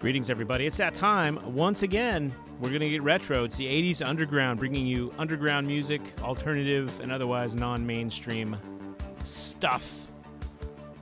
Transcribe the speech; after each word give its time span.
Greetings, 0.00 0.30
everybody. 0.30 0.64
It's 0.64 0.78
that 0.78 0.94
time. 0.94 1.38
Once 1.54 1.82
again, 1.82 2.34
we're 2.58 2.70
going 2.70 2.80
to 2.80 2.88
get 2.88 3.02
retro. 3.02 3.44
It's 3.44 3.56
the 3.56 3.66
80s 3.66 4.00
Underground, 4.00 4.58
bringing 4.58 4.86
you 4.86 5.12
underground 5.18 5.66
music, 5.66 6.00
alternative, 6.22 6.98
and 7.00 7.12
otherwise 7.12 7.54
non 7.54 7.86
mainstream 7.86 8.56
stuff, 9.24 10.06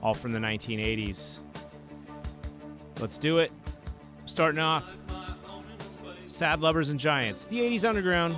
all 0.03 0.13
from 0.13 0.33
the 0.33 0.39
1980s. 0.39 1.39
Let's 2.99 3.17
do 3.17 3.37
it. 3.37 3.53
Starting 4.25 4.59
off 4.59 4.85
Sad 6.27 6.59
Lovers 6.59 6.89
and 6.89 6.99
Giants, 6.99 7.47
the 7.47 7.59
80s 7.59 7.87
Underground. 7.87 8.35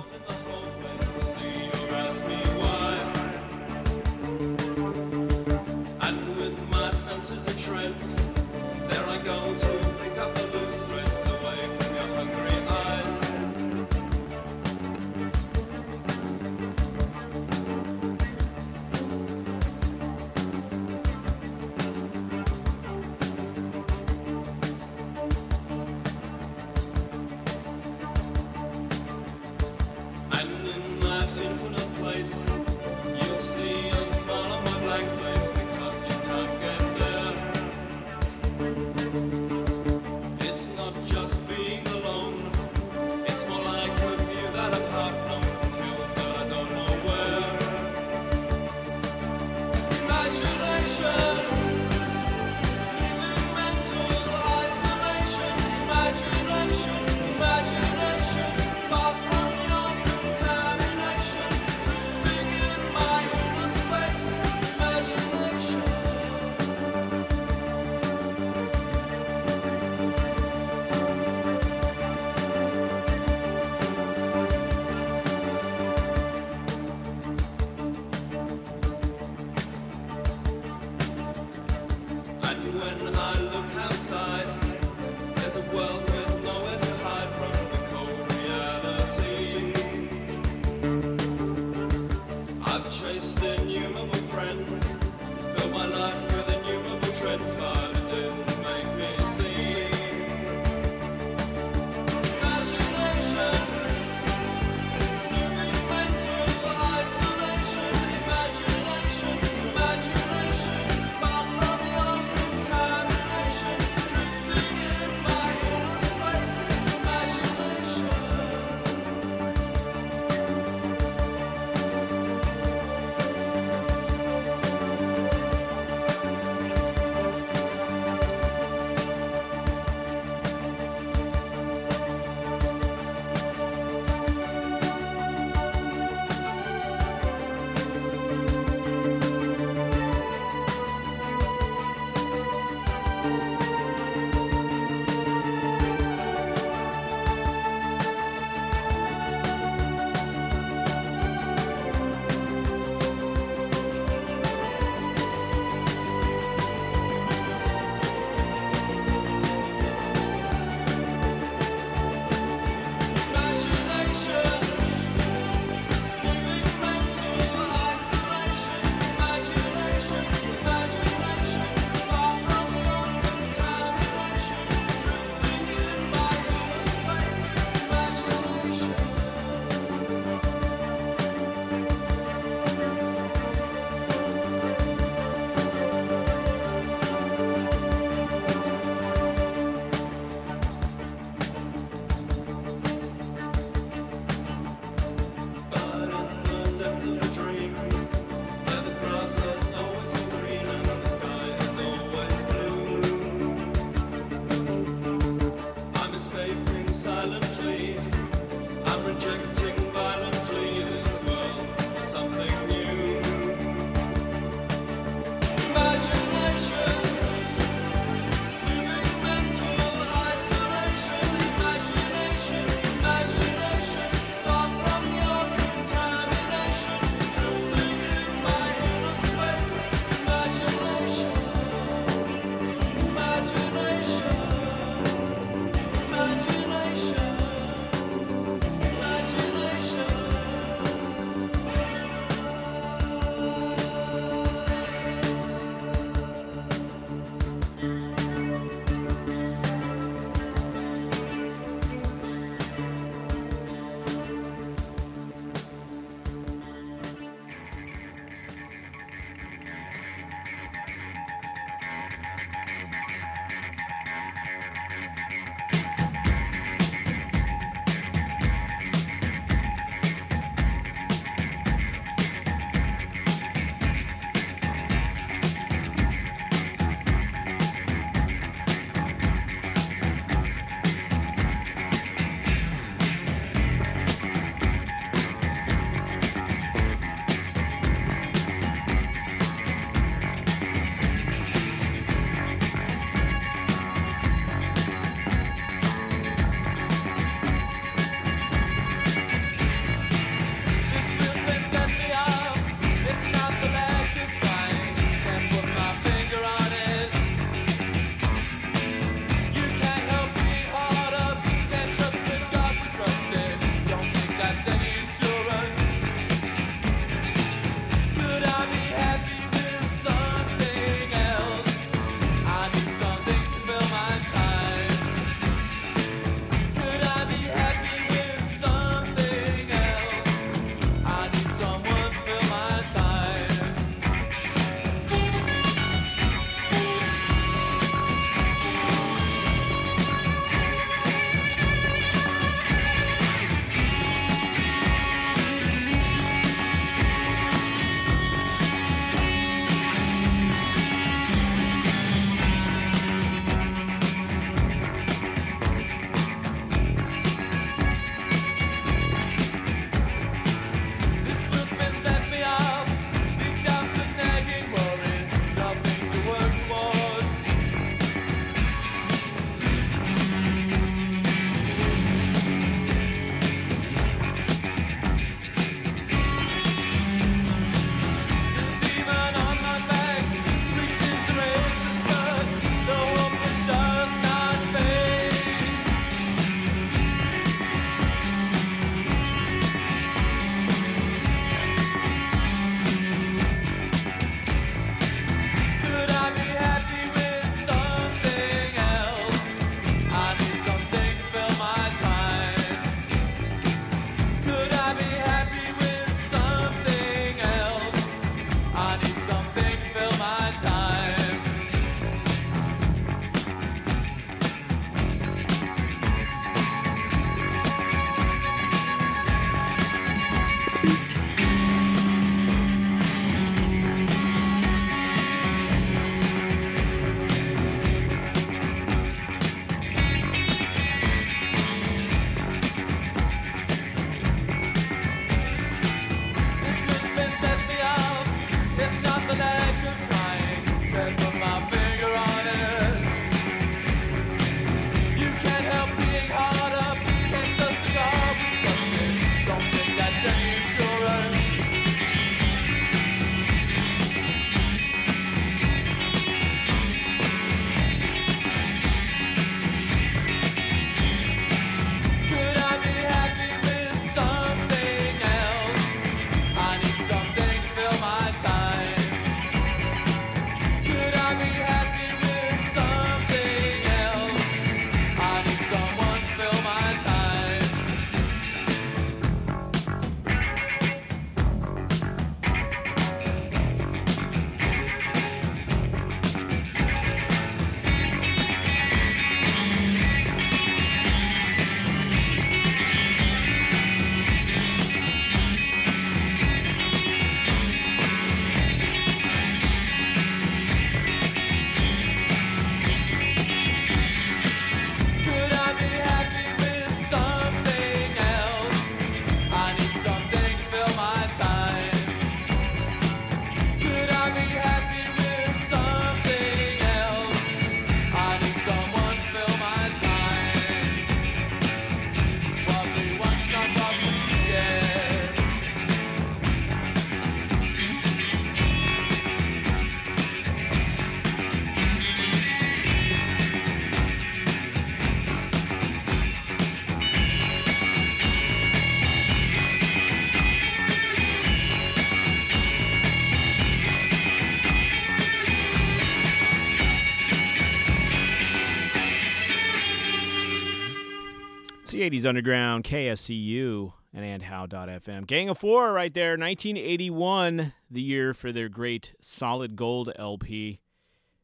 80s 552.02 552.26
Underground, 552.26 552.82
KSCU, 552.82 553.92
and 554.12 554.42
AndHow.fm. 554.42 555.24
Gang 555.24 555.48
of 555.48 555.56
Four 555.56 555.92
right 555.92 556.12
there, 556.12 556.30
1981, 556.30 557.72
the 557.88 558.00
year 558.00 558.34
for 558.34 558.50
their 558.50 558.68
great 558.68 559.14
Solid 559.20 559.76
Gold 559.76 560.12
LP. 560.16 560.80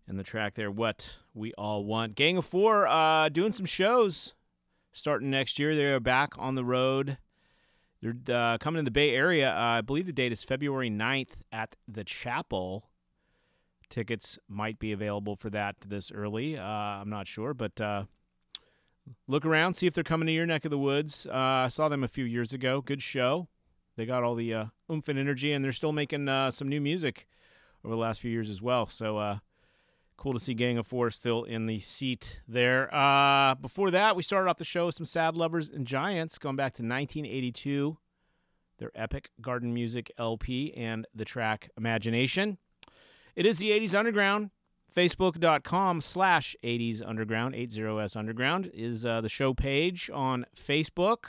And 0.09 0.19
the 0.19 0.25
track 0.25 0.57
there, 0.57 0.69
What 0.69 1.15
We 1.33 1.53
All 1.57 1.85
Want. 1.85 2.17
Gang 2.17 2.39
of 2.39 2.45
Four 2.45 2.89
uh, 2.89 3.29
doing 3.29 3.53
some 3.53 3.67
shows 3.67 4.35
starting 4.91 5.31
next 5.31 5.61
year. 5.61 5.77
They're 5.77 6.01
back 6.01 6.33
on 6.37 6.57
the 6.57 6.65
road. 6.65 7.19
They're 8.03 8.17
uh, 8.29 8.59
coming 8.59 8.81
to 8.81 8.85
the 8.85 8.91
Bay 8.91 9.15
Area. 9.15 9.53
Uh, 9.53 9.79
I 9.79 9.81
believe 9.83 10.07
the 10.07 10.13
date 10.13 10.33
is 10.33 10.43
February 10.43 10.91
9th 10.91 11.43
at 11.53 11.77
the 11.87 12.03
Chapel. 12.03 12.91
Tickets 13.91 14.41
might 14.49 14.81
be 14.81 14.91
available 14.91 15.37
for 15.37 15.51
that 15.51 15.77
this 15.87 16.11
early. 16.11 16.59
Uh, 16.59 16.65
I'm 16.65 17.11
not 17.11 17.29
sure, 17.29 17.55
but 17.55 17.81
uh, 17.81 18.05
look 19.27 19.45
around, 19.45 19.75
see 19.75 19.87
if 19.87 19.95
they're 19.95 20.05
coming 20.05 20.27
to 20.27 20.33
your 20.33 20.47
neck 20.47 20.65
of 20.65 20.71
the 20.71 20.79
woods. 20.79 21.27
Uh, 21.27 21.35
I 21.35 21.69
saw 21.69 21.89
them 21.89 22.05
a 22.05 22.09
few 22.09 22.25
years 22.25 22.53
ago. 22.53 22.81
Good 22.81 23.03
show. 23.03 23.49
They 23.97 24.07
got 24.07 24.23
all 24.23 24.35
the 24.35 24.55
uh, 24.55 24.65
oomph 24.91 25.09
and 25.09 25.19
energy, 25.19 25.53
and 25.53 25.65
they're 25.65 25.73
still 25.73 25.93
making 25.93 26.29
uh, 26.29 26.51
some 26.51 26.69
new 26.69 26.81
music 26.81 27.27
over 27.85 27.95
the 27.95 28.01
last 28.01 28.21
few 28.21 28.31
years 28.31 28.49
as 28.49 28.63
well. 28.63 28.87
So 28.87 29.19
uh, 29.19 29.39
cool 30.17 30.33
to 30.33 30.41
see 30.41 30.55
Gang 30.55 30.79
of 30.79 30.87
Four 30.87 31.11
still 31.11 31.45
in 31.45 31.67
the 31.67 31.79
seat 31.79 32.41
there. 32.47 32.95
Uh, 32.95 33.55
before 33.57 33.91
that, 33.91 34.15
we 34.17 34.23
started 34.23 34.49
off 34.49 34.59
the 34.59 34.65
show 34.65 34.87
with 34.87 34.95
some 34.95 35.07
Sad 35.07 35.37
Lovers 35.37 35.71
and 35.71 35.87
Giants, 35.87 36.39
going 36.39 36.57
back 36.57 36.75
to 36.75 36.83
1982. 36.83 37.99
Their 38.79 38.93
epic 38.95 39.31
garden 39.41 39.75
music 39.75 40.13
LP 40.19 40.73
and 40.77 41.07
the 41.13 41.25
track 41.25 41.71
Imagination. 41.77 42.59
It 43.35 43.47
is 43.47 43.59
the 43.59 43.71
80s 43.71 43.99
Underground 43.99 44.51
facebook.com 44.99 46.01
slash 46.01 46.57
80s 46.65 47.01
underground 47.07 47.55
80s 47.55 48.17
underground 48.17 48.69
is 48.75 49.07
uh, 49.07 49.21
the 49.21 49.29
show 49.29 49.55
page 49.55 50.11
on 50.13 50.45
facebook. 50.61 51.27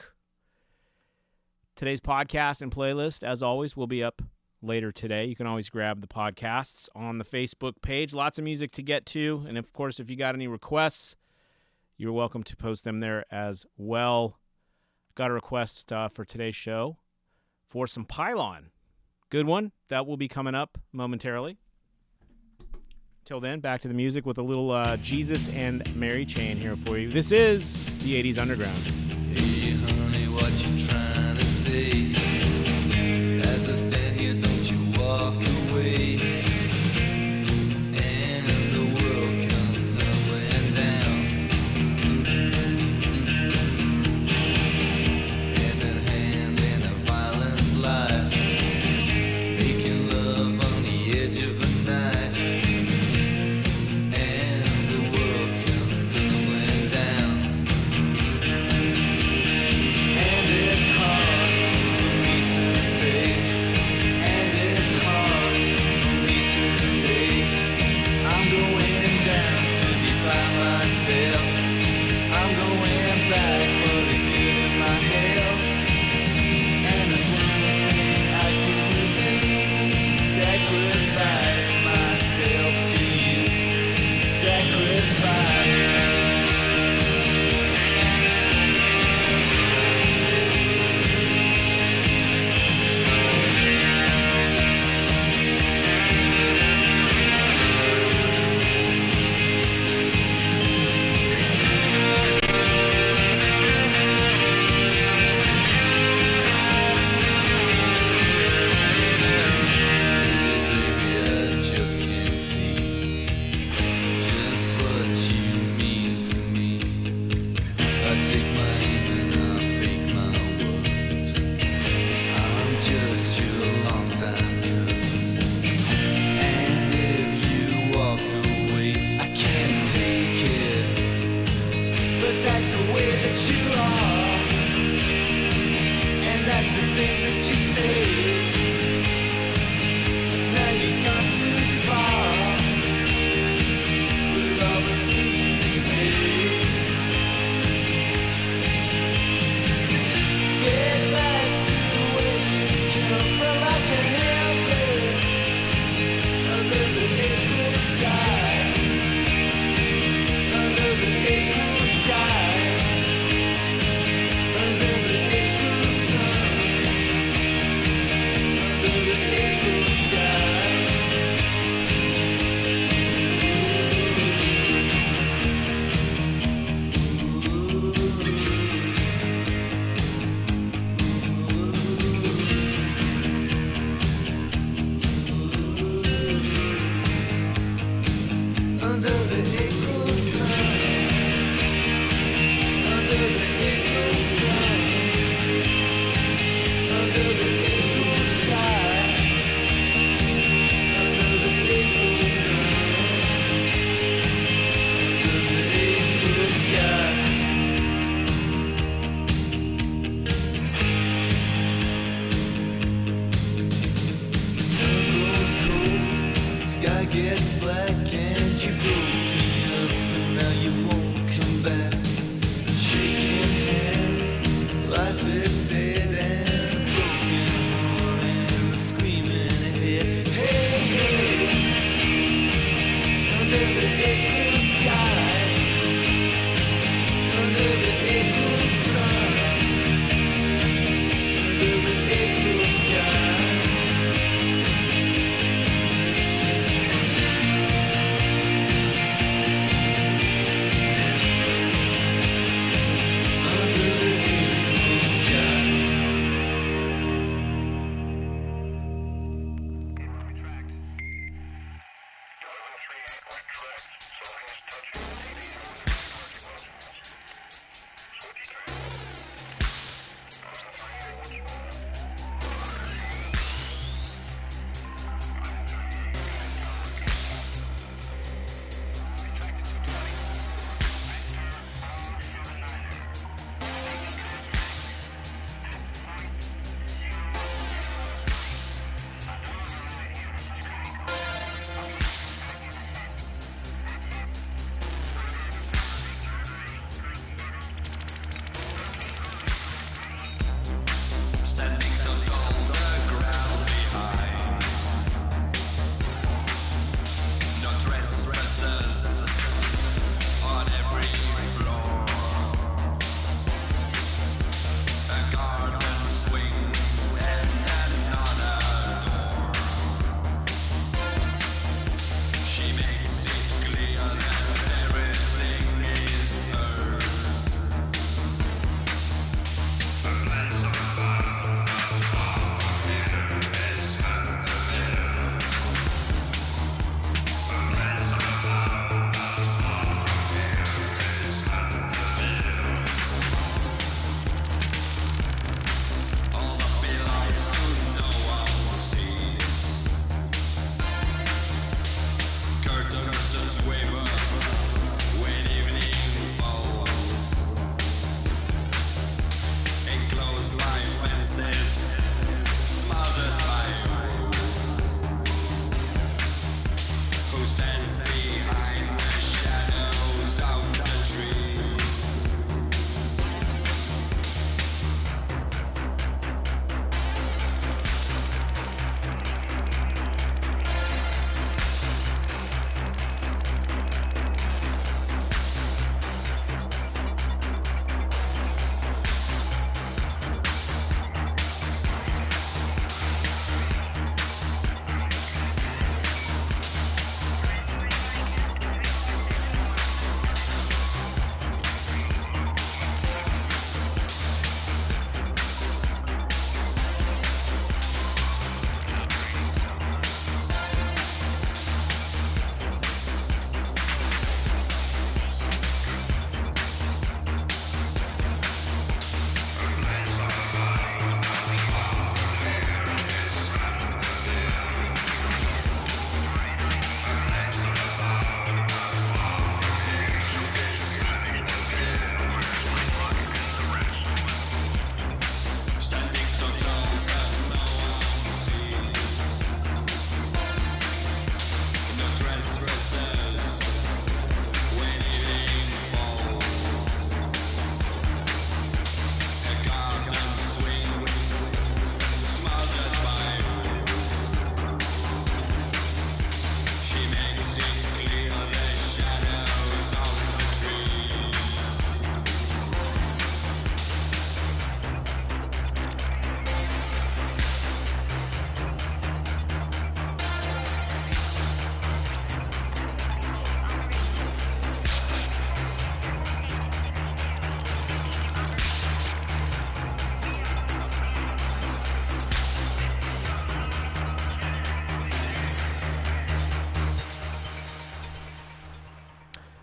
Today's 1.75 1.99
podcast 2.01 2.63
and 2.63 2.71
playlist 2.71 3.21
as 3.21 3.43
always 3.43 3.77
will 3.77 3.85
be 3.85 4.03
up 4.03 4.23
later 4.63 4.91
today. 4.91 5.25
You 5.25 5.35
can 5.35 5.45
always 5.45 5.69
grab 5.69 6.01
the 6.01 6.07
podcasts 6.07 6.89
on 6.95 7.19
the 7.19 7.23
facebook 7.23 7.73
page. 7.83 8.11
Lots 8.11 8.39
of 8.39 8.43
music 8.43 8.71
to 8.71 8.81
get 8.81 9.05
to 9.07 9.45
and 9.47 9.55
of 9.55 9.71
course 9.71 9.99
if 9.99 10.09
you 10.09 10.15
got 10.15 10.33
any 10.33 10.47
requests 10.47 11.15
you're 11.95 12.11
welcome 12.11 12.41
to 12.41 12.55
post 12.55 12.83
them 12.85 13.01
there 13.01 13.23
as 13.29 13.67
well. 13.77 14.39
Got 15.13 15.29
a 15.29 15.33
request 15.35 15.93
uh, 15.93 16.09
for 16.09 16.25
today's 16.25 16.55
show 16.55 16.97
for 17.67 17.85
some 17.85 18.05
pylon. 18.05 18.71
Good 19.29 19.45
one. 19.45 19.73
That 19.89 20.07
will 20.07 20.17
be 20.17 20.27
coming 20.27 20.55
up 20.55 20.79
momentarily 20.91 21.59
Till 23.29 23.39
then, 23.39 23.59
back 23.59 23.81
to 23.81 23.87
the 23.87 23.93
music 23.93 24.25
with 24.25 24.39
a 24.39 24.41
little 24.41 24.71
uh, 24.71 24.97
Jesus 24.97 25.53
and 25.53 25.95
Mary 25.95 26.25
Chain 26.25 26.57
here 26.57 26.75
for 26.75 26.97
you. 26.97 27.11
This 27.11 27.31
is 27.31 27.85
the 27.99 28.19
80s 28.23 28.39
Underground. 28.39 29.08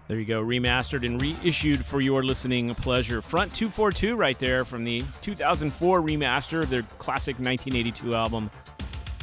There 0.08 0.18
you 0.18 0.24
go, 0.24 0.42
remastered 0.42 1.04
and 1.04 1.20
reissued 1.20 1.84
for 1.84 2.00
your 2.00 2.22
listening 2.22 2.74
pleasure. 2.74 3.20
Front 3.20 3.54
242 3.54 4.16
right 4.16 4.38
there 4.38 4.64
from 4.64 4.84
the 4.84 5.02
2004 5.22 6.00
remaster 6.00 6.62
of 6.62 6.70
their 6.70 6.82
classic 6.98 7.36
1982 7.36 8.14
album, 8.14 8.50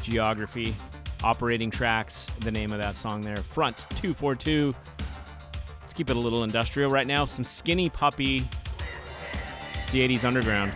Geography. 0.01 0.75
Operating 1.23 1.71
Tracks, 1.71 2.29
the 2.41 2.51
name 2.51 2.73
of 2.73 2.81
that 2.81 2.97
song 2.97 3.21
there. 3.21 3.37
Front 3.37 3.77
242. 3.91 4.75
Let's 5.79 5.93
keep 5.93 6.09
it 6.09 6.17
a 6.17 6.19
little 6.19 6.43
industrial 6.43 6.89
right 6.89 7.07
now. 7.07 7.23
Some 7.23 7.45
skinny 7.45 7.89
puppy. 7.89 8.45
It's 9.75 9.91
the 9.91 10.05
80s 10.05 10.25
underground. 10.25 10.73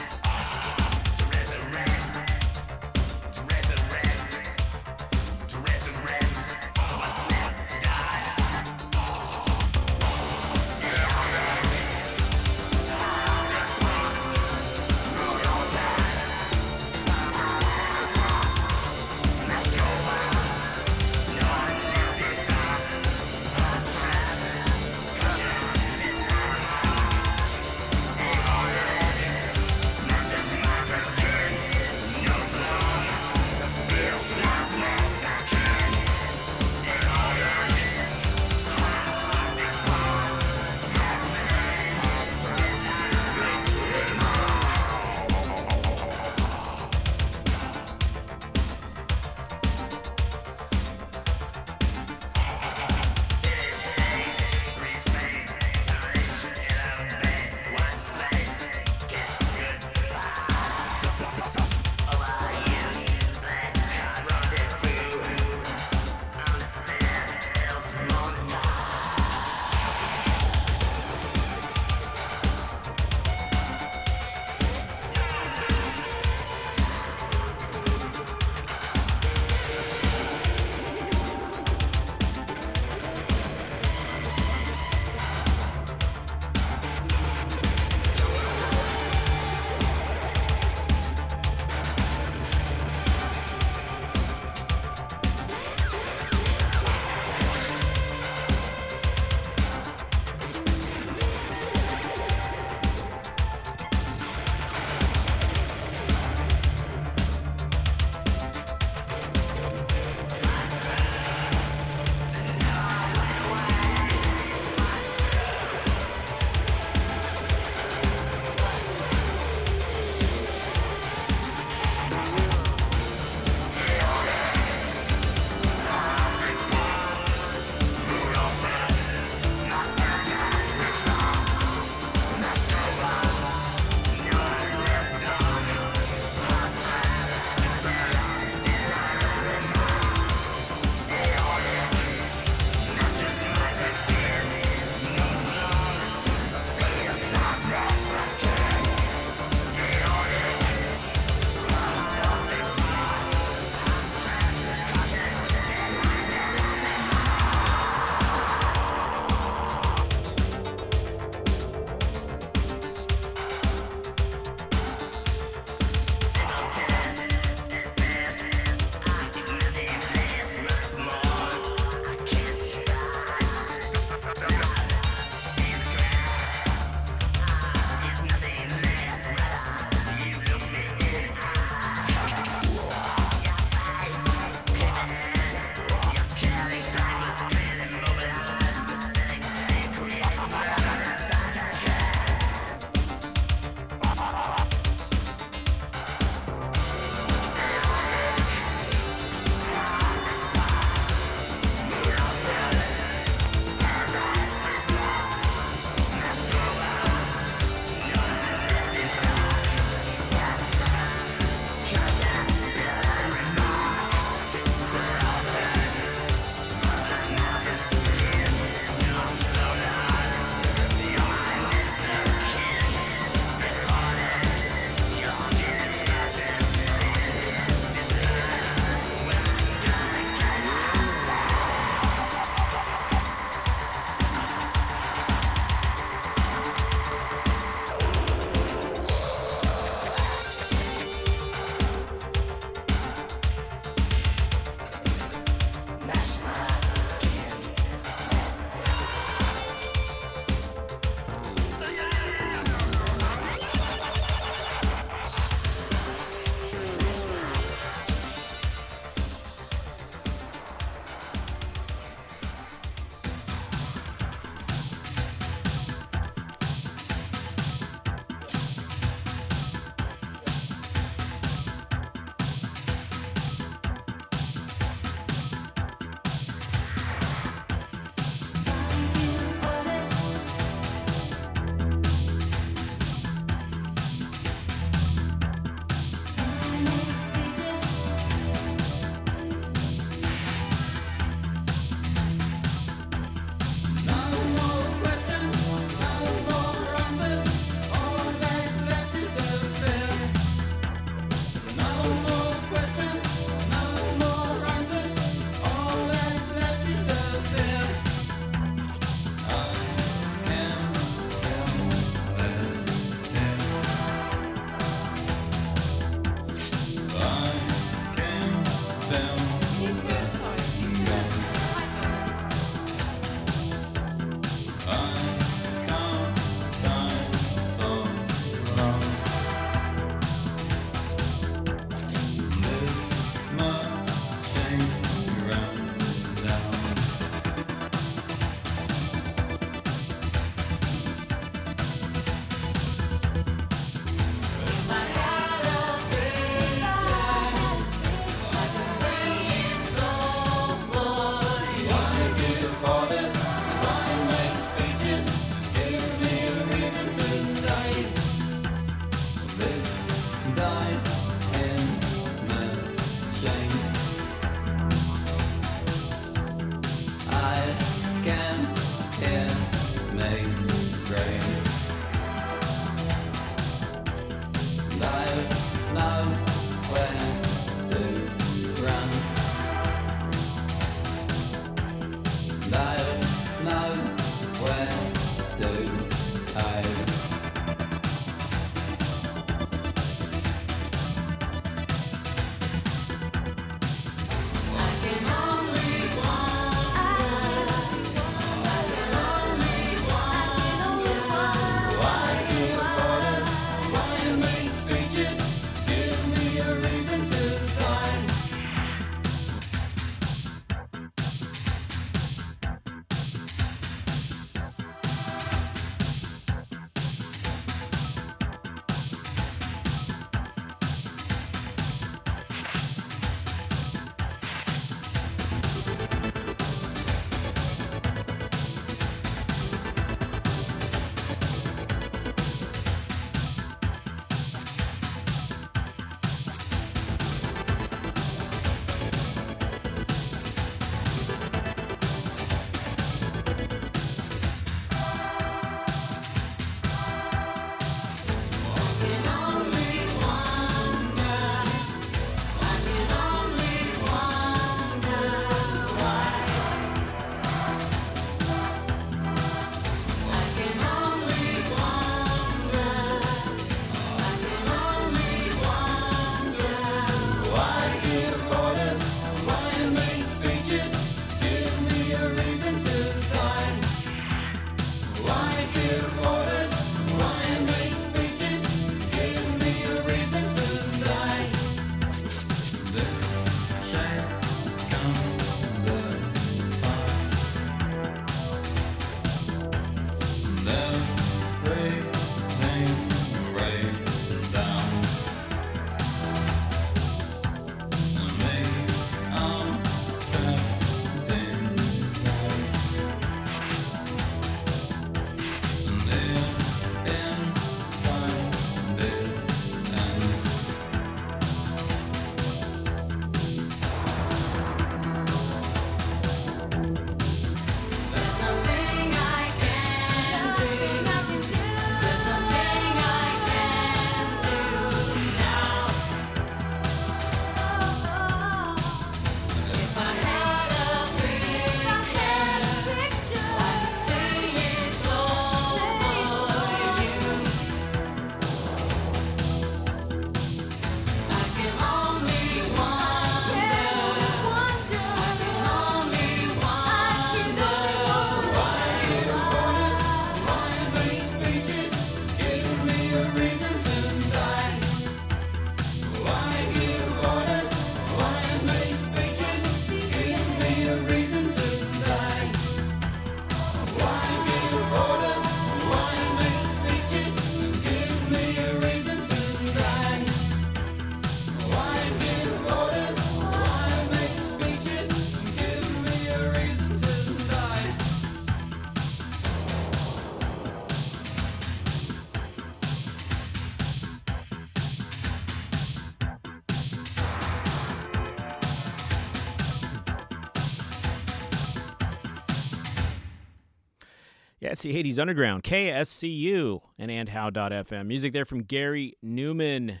It's 594.82 594.92
the 594.92 595.00
80s 595.00 595.20
Underground, 595.20 595.62
KSCU, 595.62 596.80
and 596.98 597.08
AndHow.fm. 597.08 598.04
Music 598.04 598.32
there 598.32 598.44
from 598.44 598.64
Gary 598.64 599.14
Numan, 599.24 600.00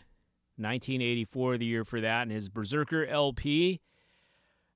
1984, 0.56 1.58
the 1.58 1.66
year 1.66 1.84
for 1.84 2.00
that, 2.00 2.22
and 2.22 2.32
his 2.32 2.48
Berserker 2.48 3.06
LP. 3.06 3.80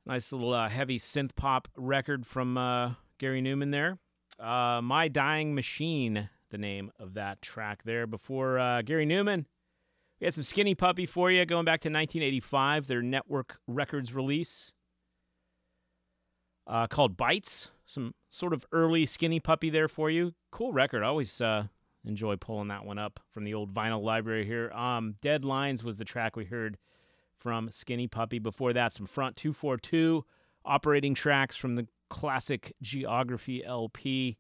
Nice 0.05 0.31
little 0.31 0.55
uh, 0.55 0.69
heavy 0.69 0.97
synth 0.97 1.35
pop 1.35 1.67
record 1.77 2.25
from 2.25 2.57
uh, 2.57 2.93
Gary 3.19 3.43
Numan 3.43 3.73
there. 3.73 3.99
Uh, 4.39 4.81
My 4.81 5.09
Dying 5.09 5.57
Machine, 5.57 6.31
the 6.51 6.59
name 6.59 6.93
of 7.01 7.15
that 7.15 7.43
track 7.43 7.83
there. 7.83 8.07
Before 8.07 8.61
uh, 8.61 8.83
Gary 8.83 9.07
Numan, 9.07 9.47
we 10.21 10.27
had 10.27 10.35
some 10.35 10.45
Skinny 10.45 10.77
Puppy 10.77 11.07
for 11.07 11.33
you 11.33 11.45
going 11.47 11.65
back 11.65 11.81
to 11.81 11.89
1985, 11.89 12.87
their 12.87 13.03
Nettwerk 13.03 13.57
records 13.67 14.15
release 14.15 14.73
uh, 16.67 16.87
called 16.87 17.17
Bites. 17.17 17.71
Some 17.87 18.15
sort 18.31 18.53
of 18.53 18.67
early 18.73 19.07
Skinny 19.07 19.41
Puppy 19.41 19.71
there 19.71 19.89
for 19.89 20.11
you. 20.11 20.35
Cool 20.51 20.73
record. 20.73 21.03
I 21.03 21.07
always 21.07 21.41
uh, 21.41 21.67
enjoy 22.05 22.37
pulling 22.37 22.69
that 22.69 22.85
one 22.85 22.99
up 22.99 23.21
from 23.31 23.45
the 23.45 23.55
old 23.55 23.73
vinyl 23.73 24.03
library 24.03 24.45
here. 24.45 24.71
Um, 24.73 25.15
Dead 25.21 25.45
Lines 25.45 25.85
was 25.85 25.99
the 25.99 26.05
track 26.05 26.37
we 26.37 26.45
heard 26.45 26.79
from 27.39 27.71
Skinny 27.71 28.09
Puppy. 28.09 28.39
Before 28.39 28.73
that, 28.73 28.93
some 28.93 29.07
Front 29.07 29.37
242 29.37 30.25
operating 30.65 31.15
tracks 31.15 31.55
from 31.55 31.77
the 31.77 31.87
classic 32.11 32.75
Geography 32.83 33.65
LP. 33.65 34.37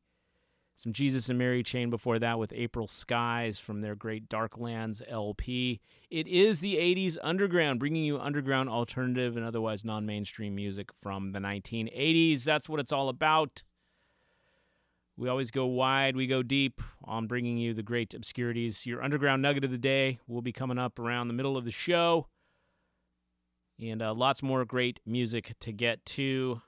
Some 0.76 0.92
Jesus 0.92 1.30
and 1.30 1.38
Mary 1.38 1.62
Chain 1.62 1.88
before 1.88 2.18
that 2.18 2.38
with 2.38 2.52
April 2.52 2.86
Skies 2.86 3.58
from 3.58 3.80
their 3.80 3.94
great 3.94 4.28
Darklands 4.28 5.00
LP. 5.08 5.80
It 6.10 6.28
is 6.28 6.60
the 6.60 6.76
80s 6.76 7.16
underground, 7.22 7.80
bringing 7.80 8.04
you 8.04 8.18
underground 8.18 8.68
alternative 8.68 9.38
and 9.38 9.46
otherwise 9.46 9.86
non 9.86 10.04
mainstream 10.04 10.54
music 10.54 10.90
from 10.92 11.32
the 11.32 11.38
1980s. 11.38 12.44
That's 12.44 12.68
what 12.68 12.78
it's 12.78 12.92
all 12.92 13.08
about. 13.08 13.62
We 15.16 15.30
always 15.30 15.50
go 15.50 15.64
wide, 15.64 16.14
we 16.14 16.26
go 16.26 16.42
deep 16.42 16.82
on 17.02 17.26
bringing 17.26 17.56
you 17.56 17.72
the 17.72 17.82
great 17.82 18.12
obscurities. 18.12 18.84
Your 18.84 19.02
underground 19.02 19.40
nugget 19.40 19.64
of 19.64 19.70
the 19.70 19.78
day 19.78 20.18
will 20.26 20.42
be 20.42 20.52
coming 20.52 20.78
up 20.78 20.98
around 20.98 21.28
the 21.28 21.34
middle 21.34 21.56
of 21.56 21.64
the 21.64 21.70
show. 21.70 22.28
And 23.80 24.02
uh, 24.02 24.12
lots 24.12 24.42
more 24.42 24.62
great 24.66 25.00
music 25.06 25.54
to 25.60 25.72
get 25.72 26.04
to. 26.04 26.60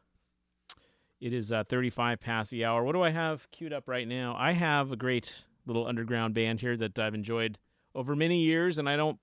It 1.21 1.33
is 1.33 1.51
uh, 1.51 1.65
35 1.65 2.21
past 2.21 2.51
the 2.51 2.65
hour. 2.65 2.85
What 2.85 2.93
do 2.93 3.03
I 3.03 3.11
have 3.11 3.51
queued 3.51 3.73
up 3.73 3.89
right 3.89 4.07
now? 4.07 4.37
I 4.39 4.53
have 4.53 4.93
a 4.93 4.97
great 4.97 5.45
little 5.67 5.87
underground 5.87 6.35
band 6.35 6.61
here 6.61 6.77
that 6.77 6.99
I've 6.99 7.15
enjoyed 7.15 7.59
over 7.95 8.15
many 8.15 8.43
years, 8.43 8.79
and 8.79 8.89
I 8.89 8.97
don't 8.97 9.19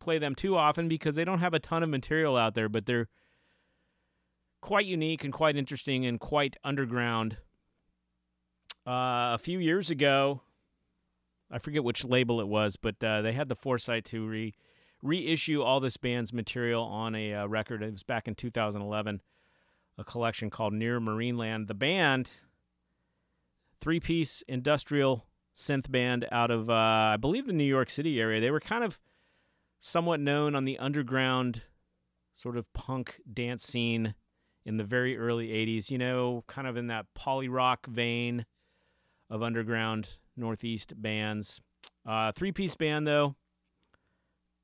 play 0.00 0.18
them 0.18 0.34
too 0.34 0.56
often 0.56 0.88
because 0.88 1.14
they 1.14 1.24
don't 1.24 1.38
have 1.38 1.54
a 1.54 1.60
ton 1.60 1.84
of 1.84 1.88
material 1.88 2.36
out 2.36 2.54
there, 2.54 2.68
but 2.68 2.86
they're 2.86 3.08
quite 4.60 4.86
unique 4.86 5.22
and 5.22 5.32
quite 5.32 5.56
interesting 5.56 6.04
and 6.04 6.18
quite 6.18 6.56
underground. 6.64 7.36
Uh, 8.84 9.30
a 9.34 9.38
few 9.40 9.60
years 9.60 9.90
ago, 9.90 10.40
I 11.52 11.58
forget 11.58 11.84
which 11.84 12.04
label 12.04 12.40
it 12.40 12.48
was, 12.48 12.74
but 12.74 13.02
uh, 13.04 13.22
they 13.22 13.32
had 13.32 13.48
the 13.48 13.54
foresight 13.54 14.04
to 14.06 14.26
re 14.26 14.54
reissue 15.02 15.62
all 15.62 15.80
this 15.80 15.96
band's 15.96 16.32
material 16.32 16.84
on 16.84 17.14
a 17.14 17.34
uh, 17.34 17.46
record. 17.46 17.82
It 17.82 17.92
was 17.92 18.04
back 18.04 18.26
in 18.26 18.34
2011 18.34 19.20
a 20.02 20.10
collection 20.10 20.50
called 20.50 20.74
Near 20.74 21.00
Marineland. 21.00 21.68
The 21.68 21.74
band, 21.74 22.30
three 23.80 24.00
piece 24.00 24.42
industrial 24.48 25.26
synth 25.54 25.90
band 25.90 26.26
out 26.30 26.50
of, 26.50 26.68
uh, 26.68 26.74
I 27.14 27.16
believe, 27.16 27.46
the 27.46 27.52
New 27.52 27.64
York 27.64 27.88
City 27.88 28.20
area. 28.20 28.40
They 28.40 28.50
were 28.50 28.60
kind 28.60 28.84
of 28.84 29.00
somewhat 29.80 30.20
known 30.20 30.54
on 30.54 30.64
the 30.64 30.78
underground 30.78 31.62
sort 32.34 32.56
of 32.56 32.70
punk 32.72 33.20
dance 33.32 33.64
scene 33.64 34.14
in 34.64 34.76
the 34.76 34.84
very 34.84 35.16
early 35.16 35.48
80s, 35.48 35.90
you 35.90 35.98
know, 35.98 36.44
kind 36.46 36.66
of 36.66 36.76
in 36.76 36.88
that 36.88 37.06
Polyrock 37.16 37.86
vein 37.86 38.46
of 39.30 39.42
underground 39.42 40.18
Northeast 40.36 41.00
bands. 41.00 41.60
Uh, 42.06 42.32
three 42.32 42.52
piece 42.52 42.74
band, 42.74 43.06
though, 43.06 43.36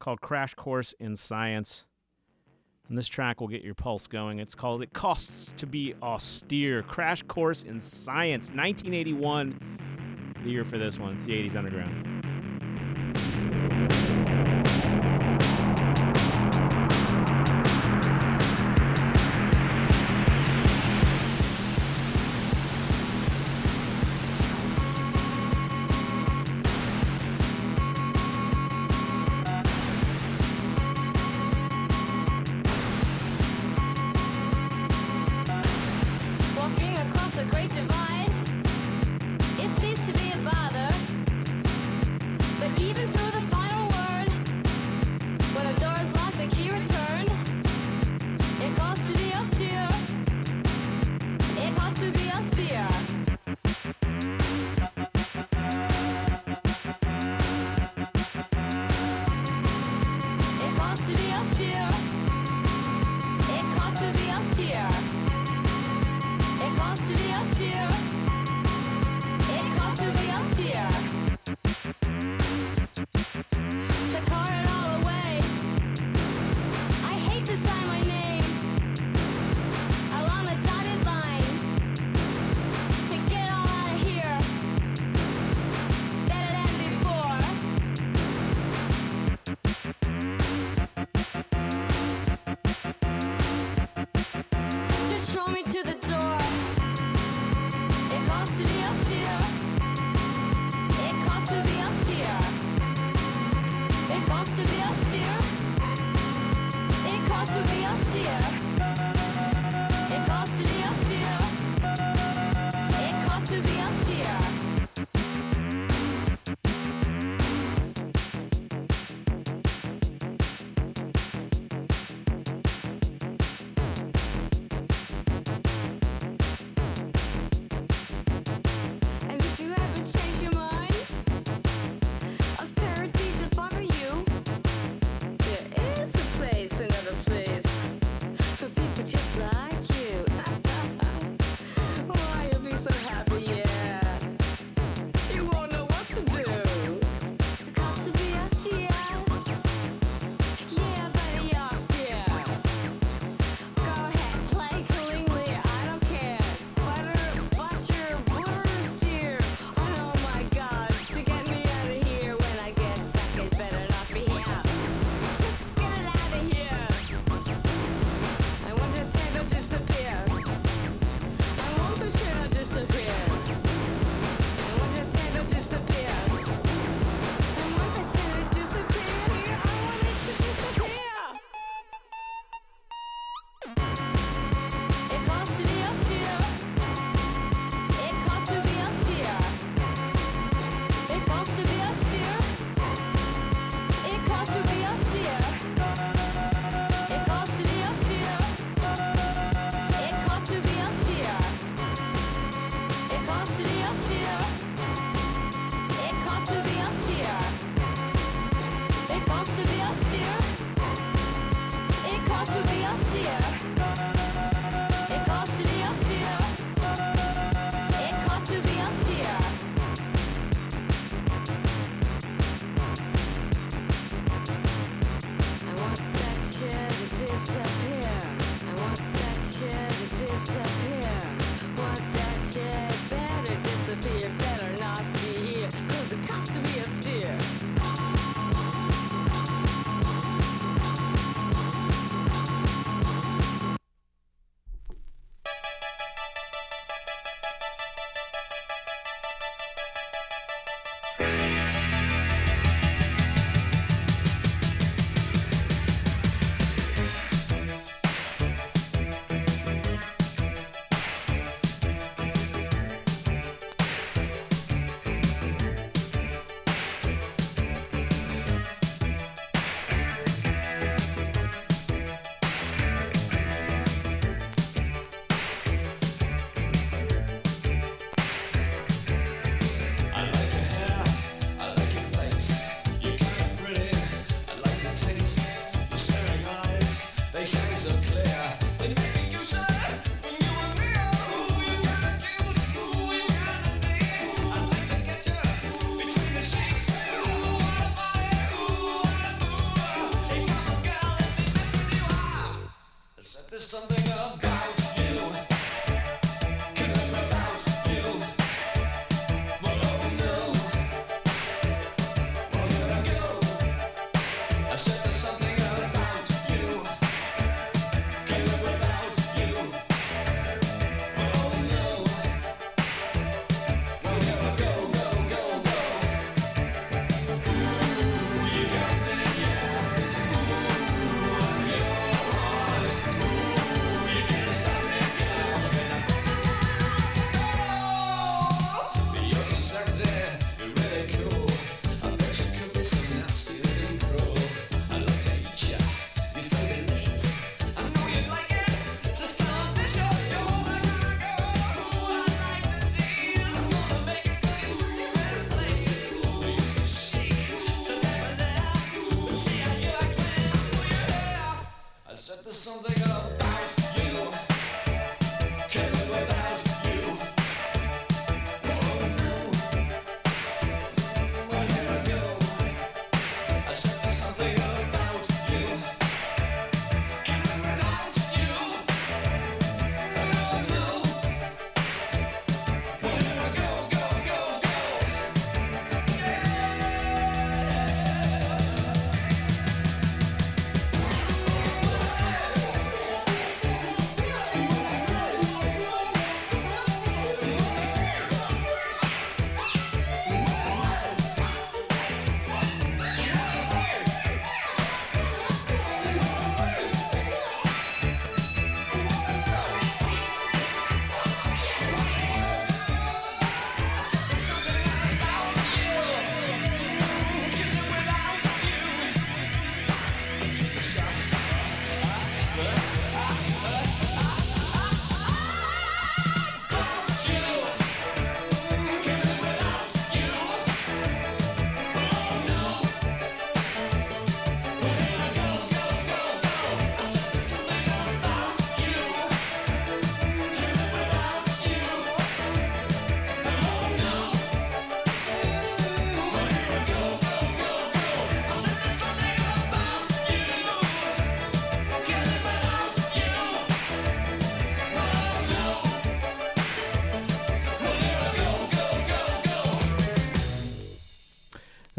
called 0.00 0.20
Crash 0.20 0.54
Course 0.54 0.94
in 0.98 1.16
Science. 1.16 1.86
And 2.88 2.96
this 2.96 3.08
track 3.08 3.40
will 3.40 3.48
get 3.48 3.62
your 3.62 3.74
pulse 3.74 4.06
going. 4.06 4.38
It's 4.38 4.54
called 4.54 4.82
It 4.82 4.92
Costs 4.94 5.52
to 5.58 5.66
Be 5.66 5.94
Austere 6.02 6.82
Crash 6.82 7.22
Course 7.24 7.64
in 7.64 7.80
Science, 7.80 8.48
1981. 8.48 10.36
The 10.42 10.50
year 10.50 10.64
for 10.64 10.78
this 10.78 10.98
one. 10.98 11.14
It's 11.14 11.26
the 11.26 11.32
80s 11.32 11.56
Underground. 11.56 12.17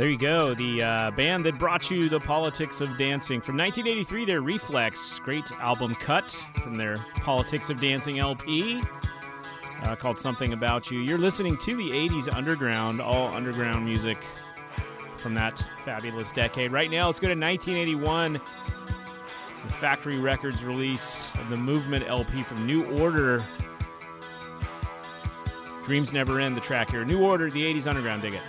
There 0.10 0.14
you 0.14 0.20
go. 0.20 0.56
The 0.56 0.82
uh, 0.82 1.12
band 1.12 1.46
that 1.46 1.60
brought 1.60 1.92
you 1.92 2.10
the 2.10 2.20
politics 2.20 2.82
of 2.82 2.98
dancing 2.98 3.42
from 3.42 3.56
1983. 3.58 4.26
Their 4.26 4.42
Re-Flex, 4.42 5.20
great 5.20 5.52
album 5.52 5.94
cut 5.94 6.32
from 6.64 6.78
their 6.78 6.98
Politics 7.18 7.70
of 7.70 7.80
Dancing 7.80 8.18
LP. 8.18 8.82
Uh, 9.84 9.96
called 9.96 10.18
Something 10.18 10.54
About 10.54 10.90
You. 10.90 10.98
You're 10.98 11.20
listening 11.20 11.58
to 11.58 11.76
the 11.76 11.92
80s 11.92 12.36
underground, 12.36 13.02
all 13.02 13.28
underground 13.36 13.86
music 13.86 14.18
from 15.18 15.36
that 15.36 15.64
fabulous 15.86 16.32
decade. 16.32 16.72
Right 16.72 16.90
now, 16.90 17.06
let's 17.06 17.20
go 17.20 17.28
to 17.28 17.40
1981, 17.40 18.34
the 18.34 18.40
Factory 19.74 20.18
Records 20.18 20.64
release 20.64 21.30
of 21.36 21.50
the 21.50 21.58
Movement 21.58 22.08
LP 22.08 22.42
from 22.42 22.66
New 22.66 22.84
Order. 23.00 23.44
Dreams 25.86 26.14
Never 26.14 26.40
End, 26.40 26.58
the 26.58 26.62
track 26.62 26.90
here. 26.90 27.06
New 27.06 27.22
Order, 27.24 27.52
the 27.52 27.62
80s 27.62 27.86
underground, 27.86 28.24
dig 28.24 28.34
it. 28.34 28.42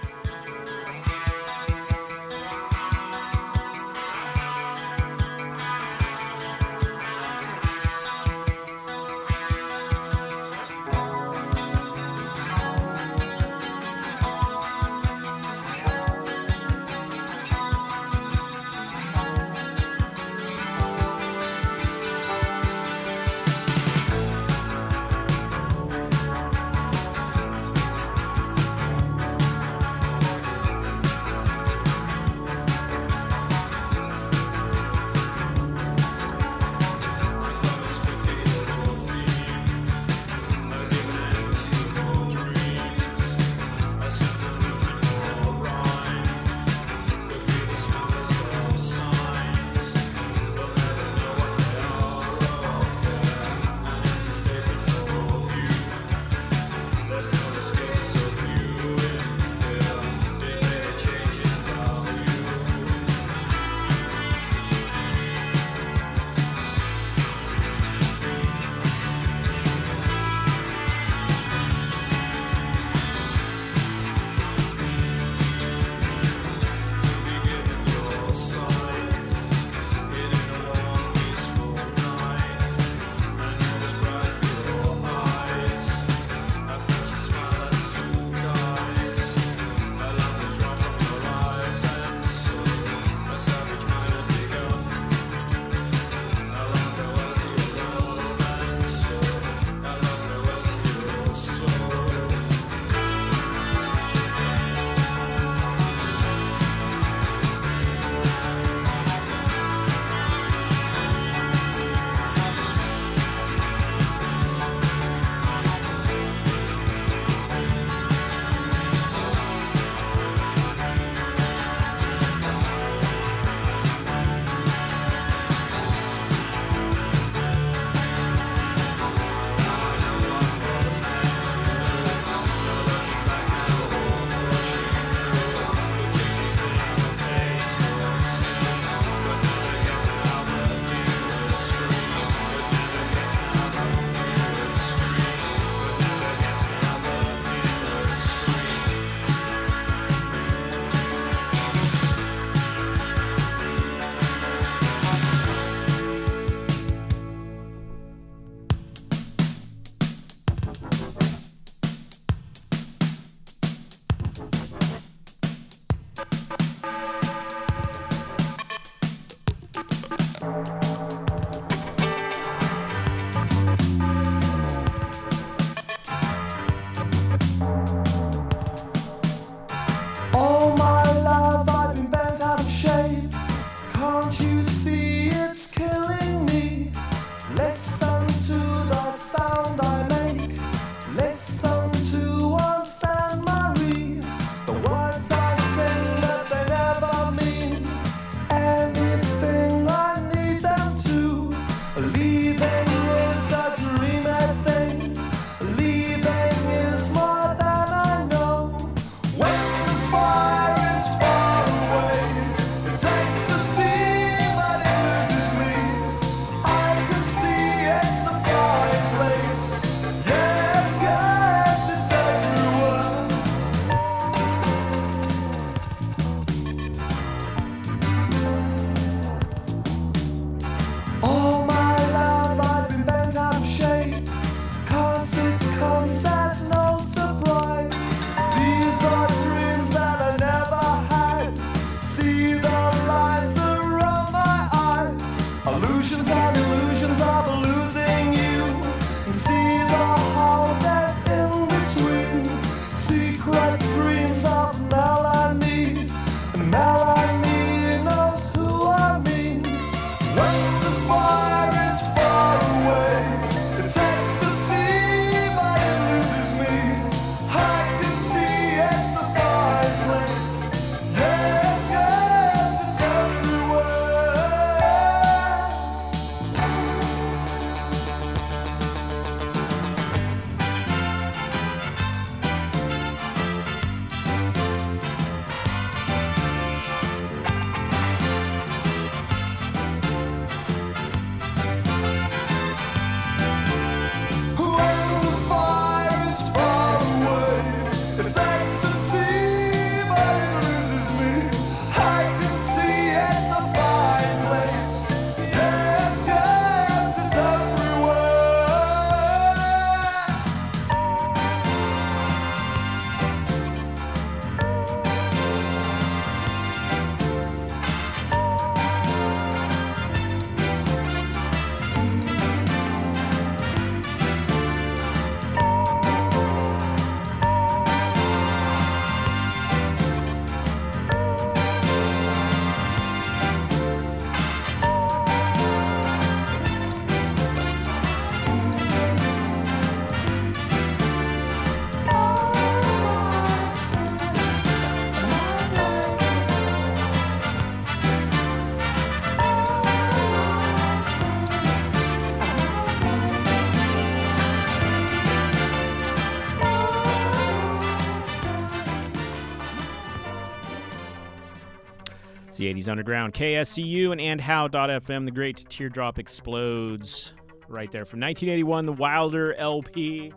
The 362.60 362.74
80s 362.74 362.90
Underground, 362.90 363.32
KSCU, 363.32 364.12
and 364.12 364.20
AndHow.fm. 364.20 365.24
The 365.24 365.30
great 365.30 365.64
teardrop 365.70 366.18
explodes 366.18 367.32
right 367.68 367.90
there 367.90 368.04
from 368.04 368.20
1981, 368.20 368.84
the 368.84 368.92
Wilder 368.92 369.54
LP. 369.54 370.30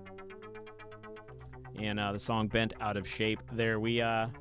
And 1.78 2.00
uh, 2.00 2.14
the 2.14 2.20
song 2.20 2.48
Bent 2.48 2.76
Out 2.80 2.96
of 2.96 3.06
Shape. 3.06 3.42
There 3.52 3.78
we 3.78 4.00
uh, 4.00 4.08
are 4.08 4.32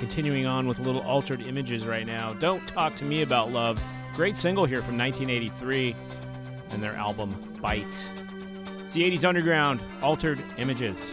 continuing 0.00 0.46
on 0.46 0.66
with 0.66 0.80
little 0.80 1.02
altered 1.02 1.42
images 1.42 1.86
right 1.86 2.04
now. 2.04 2.32
Don't 2.32 2.66
Talk 2.66 2.96
to 2.96 3.04
Me 3.04 3.22
About 3.22 3.52
Love. 3.52 3.80
Great 4.16 4.36
single 4.36 4.64
here 4.64 4.82
from 4.82 4.98
1983 4.98 5.94
and 6.70 6.82
their 6.82 6.96
album 6.96 7.56
Bite. 7.62 7.86
It's 8.80 8.94
the 8.94 9.08
80s 9.08 9.24
Underground, 9.24 9.80
Altered 10.02 10.42
Images. 10.58 11.12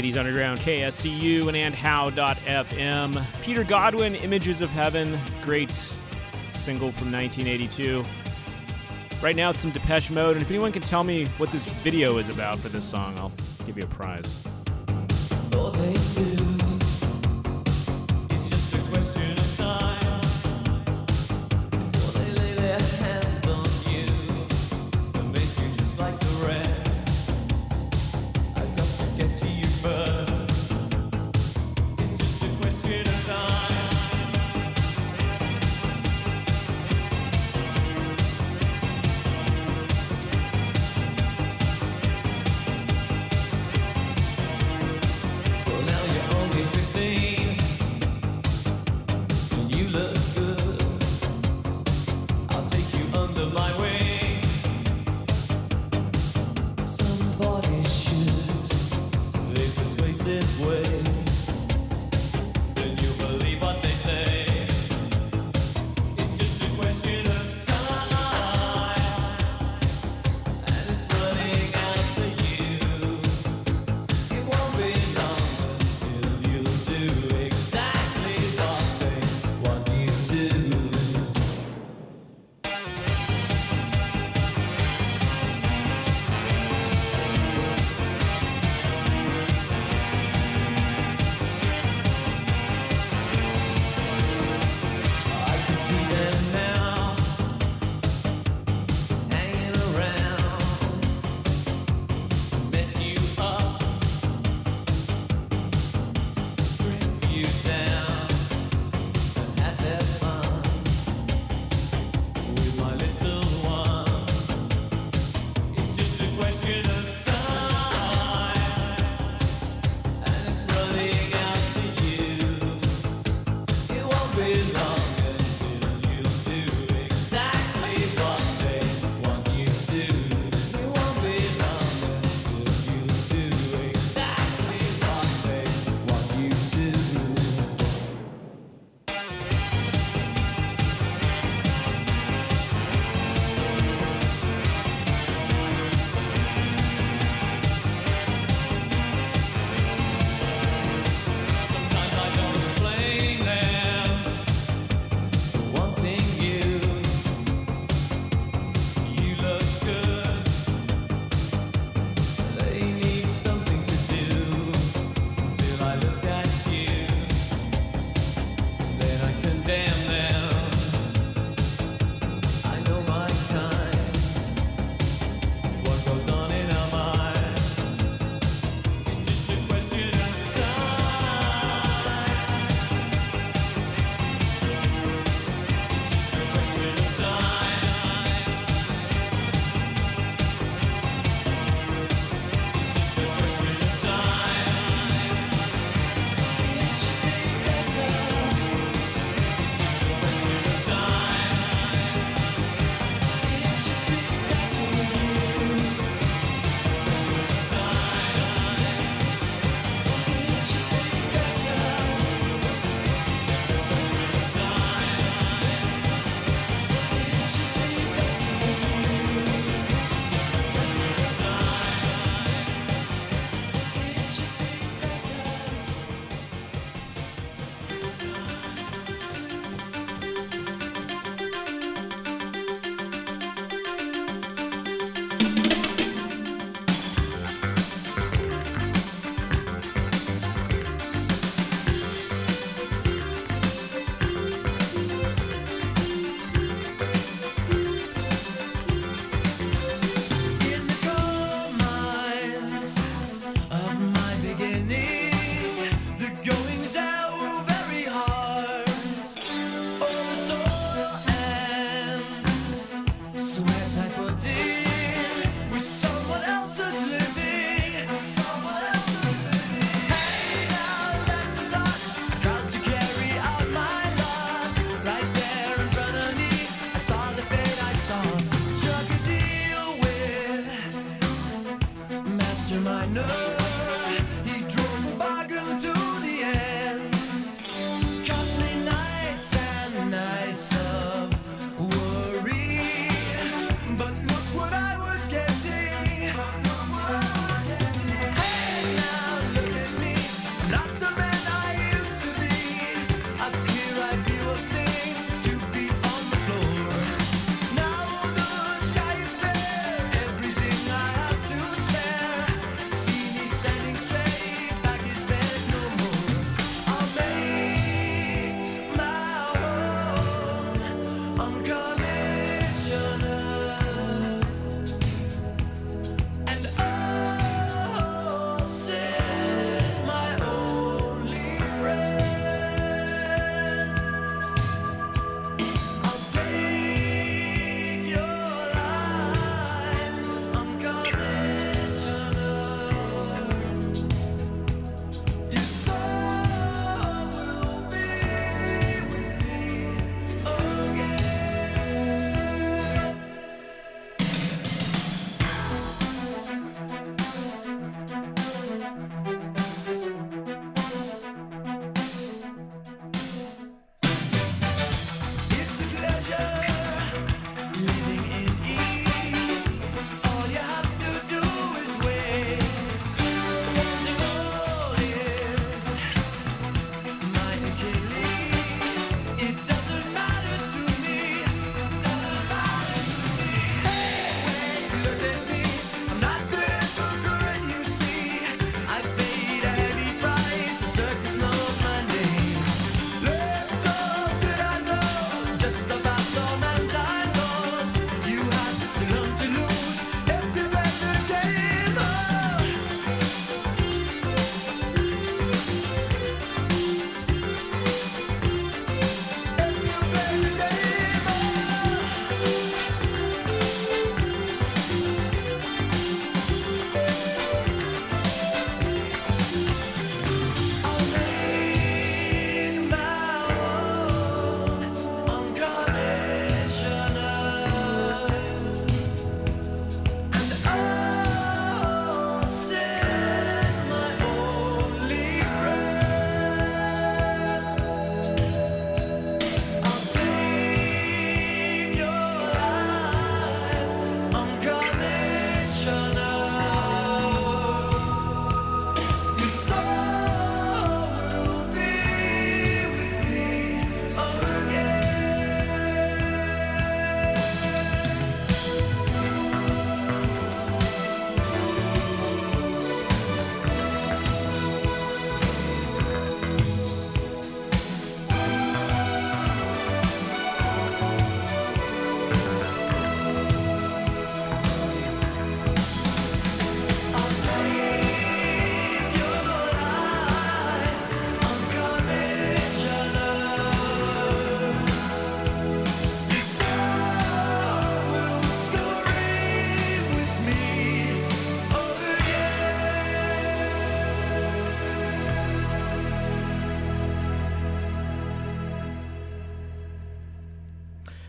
80s 0.00 0.16
Underground, 0.16 0.58
KSCU, 0.60 1.52
and 1.54 1.74
How.fm. 1.74 3.42
Peter 3.42 3.64
Godwin, 3.64 4.14
Images 4.16 4.60
of 4.60 4.70
Heaven, 4.70 5.18
great 5.44 5.70
single 6.52 6.90
from 6.90 7.12
1982. 7.12 8.04
Right 9.22 9.36
now 9.36 9.50
it's 9.50 9.60
some 9.60 9.70
Depeche 9.70 10.10
Mode, 10.10 10.36
and 10.36 10.42
if 10.42 10.50
anyone 10.50 10.72
can 10.72 10.82
tell 10.82 11.04
me 11.04 11.26
what 11.38 11.50
this 11.50 11.64
video 11.64 12.18
is 12.18 12.34
about 12.34 12.58
for 12.58 12.68
this 12.68 12.84
song, 12.84 13.14
I'll 13.16 13.32
give 13.66 13.76
you 13.76 13.84
a 13.84 13.86
prize. 13.86 14.44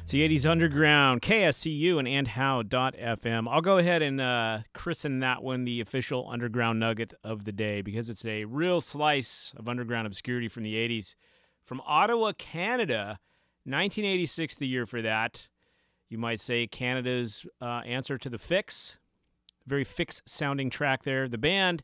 The 0.08 0.30
80s 0.30 0.50
Underground, 0.50 1.24
KSCU, 1.24 1.98
and 1.98 2.08
andhow.fm. 2.08 3.48
I'll 3.50 3.62
go 3.62 3.80
ahead 3.80 4.04
and 4.04 4.22
uh, 4.22 4.60
christen 4.72 5.20
that 5.22 5.42
one 5.42 5.66
the 5.66 5.82
official 5.82 6.30
Underground 6.30 6.80
Nugget 6.80 7.16
of 7.24 7.44
the 7.44 7.52
day 7.52 7.82
because 7.82 8.10
it's 8.10 8.24
a 8.24 8.46
real 8.46 8.82
slice 8.82 9.52
of 9.58 9.68
underground 9.68 10.06
obscurity 10.06 10.48
from 10.48 10.62
the 10.62 10.76
80s. 10.76 11.16
From 11.64 11.82
Ottawa, 11.88 12.34
Canada, 12.38 13.20
1986, 13.64 14.56
the 14.58 14.68
year 14.68 14.86
for 14.86 15.02
that. 15.02 15.48
You 16.08 16.20
might 16.20 16.40
say 16.40 16.68
Canada's 16.68 17.44
uh, 17.60 17.82
answer 17.86 18.20
to 18.20 18.30
the 18.30 18.38
Fixx. 18.38 18.98
Very 19.66 19.84
Fixx 19.84 20.22
sounding 20.28 20.70
track 20.70 21.04
there. 21.04 21.28
The 21.28 21.40
band 21.40 21.84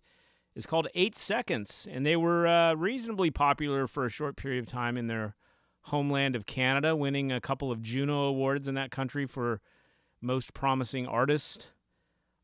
is 0.55 0.67
called 0.67 0.87
Eight 0.93 1.17
Seconds, 1.17 1.87
and 1.91 2.05
they 2.05 2.15
were 2.15 2.45
uh, 2.45 2.75
reasonably 2.75 3.31
popular 3.31 3.87
for 3.87 4.05
a 4.05 4.09
short 4.09 4.37
period 4.37 4.63
of 4.63 4.67
time 4.67 4.95
in 4.95 5.07
their 5.07 5.35
homeland 5.83 6.35
of 6.35 6.45
Canada, 6.45 6.95
winning 6.95 7.31
a 7.31 7.41
couple 7.41 7.71
of 7.71 7.81
Juno 7.81 8.23
Awards 8.25 8.67
in 8.67 8.75
that 8.75 8.91
country 8.91 9.25
for 9.25 9.61
Most 10.21 10.53
Promising 10.53 11.07
Artist, 11.07 11.67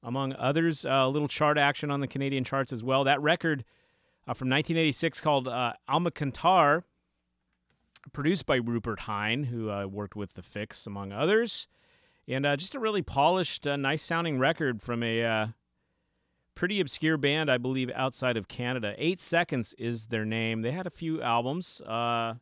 among 0.03 0.33
others. 0.33 0.85
Uh, 0.85 0.89
a 0.89 1.09
little 1.09 1.27
chart 1.27 1.57
action 1.57 1.91
on 1.91 1.99
the 1.99 2.07
Canadian 2.07 2.43
charts 2.43 2.73
as 2.73 2.83
well. 2.83 3.03
That 3.03 3.21
record 3.21 3.63
uh, 4.27 4.33
from 4.33 4.49
1986 4.49 5.21
called 5.21 5.47
uh, 5.47 5.73
Almacantar, 5.89 6.83
produced 8.13 8.45
by 8.45 8.55
Rupert 8.55 9.01
Hine, 9.01 9.45
who 9.45 9.69
uh, 9.69 9.85
worked 9.85 10.15
with 10.15 10.33
The 10.33 10.41
Fixx, 10.41 10.87
among 10.87 11.11
others. 11.11 11.67
And 12.27 12.45
uh, 12.45 12.57
just 12.57 12.75
a 12.75 12.79
really 12.79 13.01
polished, 13.01 13.65
uh, 13.65 13.77
nice 13.77 14.03
sounding 14.03 14.37
record 14.37 14.81
from 14.81 15.01
a 15.01 15.23
uh, 15.23 15.47
pretty 16.55 16.79
obscure 16.81 17.15
band, 17.15 17.49
I 17.49 17.57
believe, 17.57 17.89
outside 17.95 18.35
of 18.35 18.47
Canada. 18.47 18.95
Eight 18.97 19.19
Seconds 19.19 19.73
is 19.77 20.07
their 20.07 20.25
name. 20.25 20.61
They 20.61 20.71
had 20.71 20.87
a 20.87 20.91
few 20.91 21.21
albums 21.21 21.79
uh, 21.81 22.35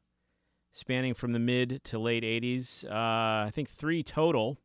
spanning 0.76 1.14
from 1.14 1.32
the 1.32 1.40
mid 1.40 1.82
to 1.86 1.98
late 1.98 2.24
80s, 2.24 2.86
uh, 2.86 3.48
I 3.48 3.52
think 3.52 3.70
three 3.70 4.04
total. 4.04 4.58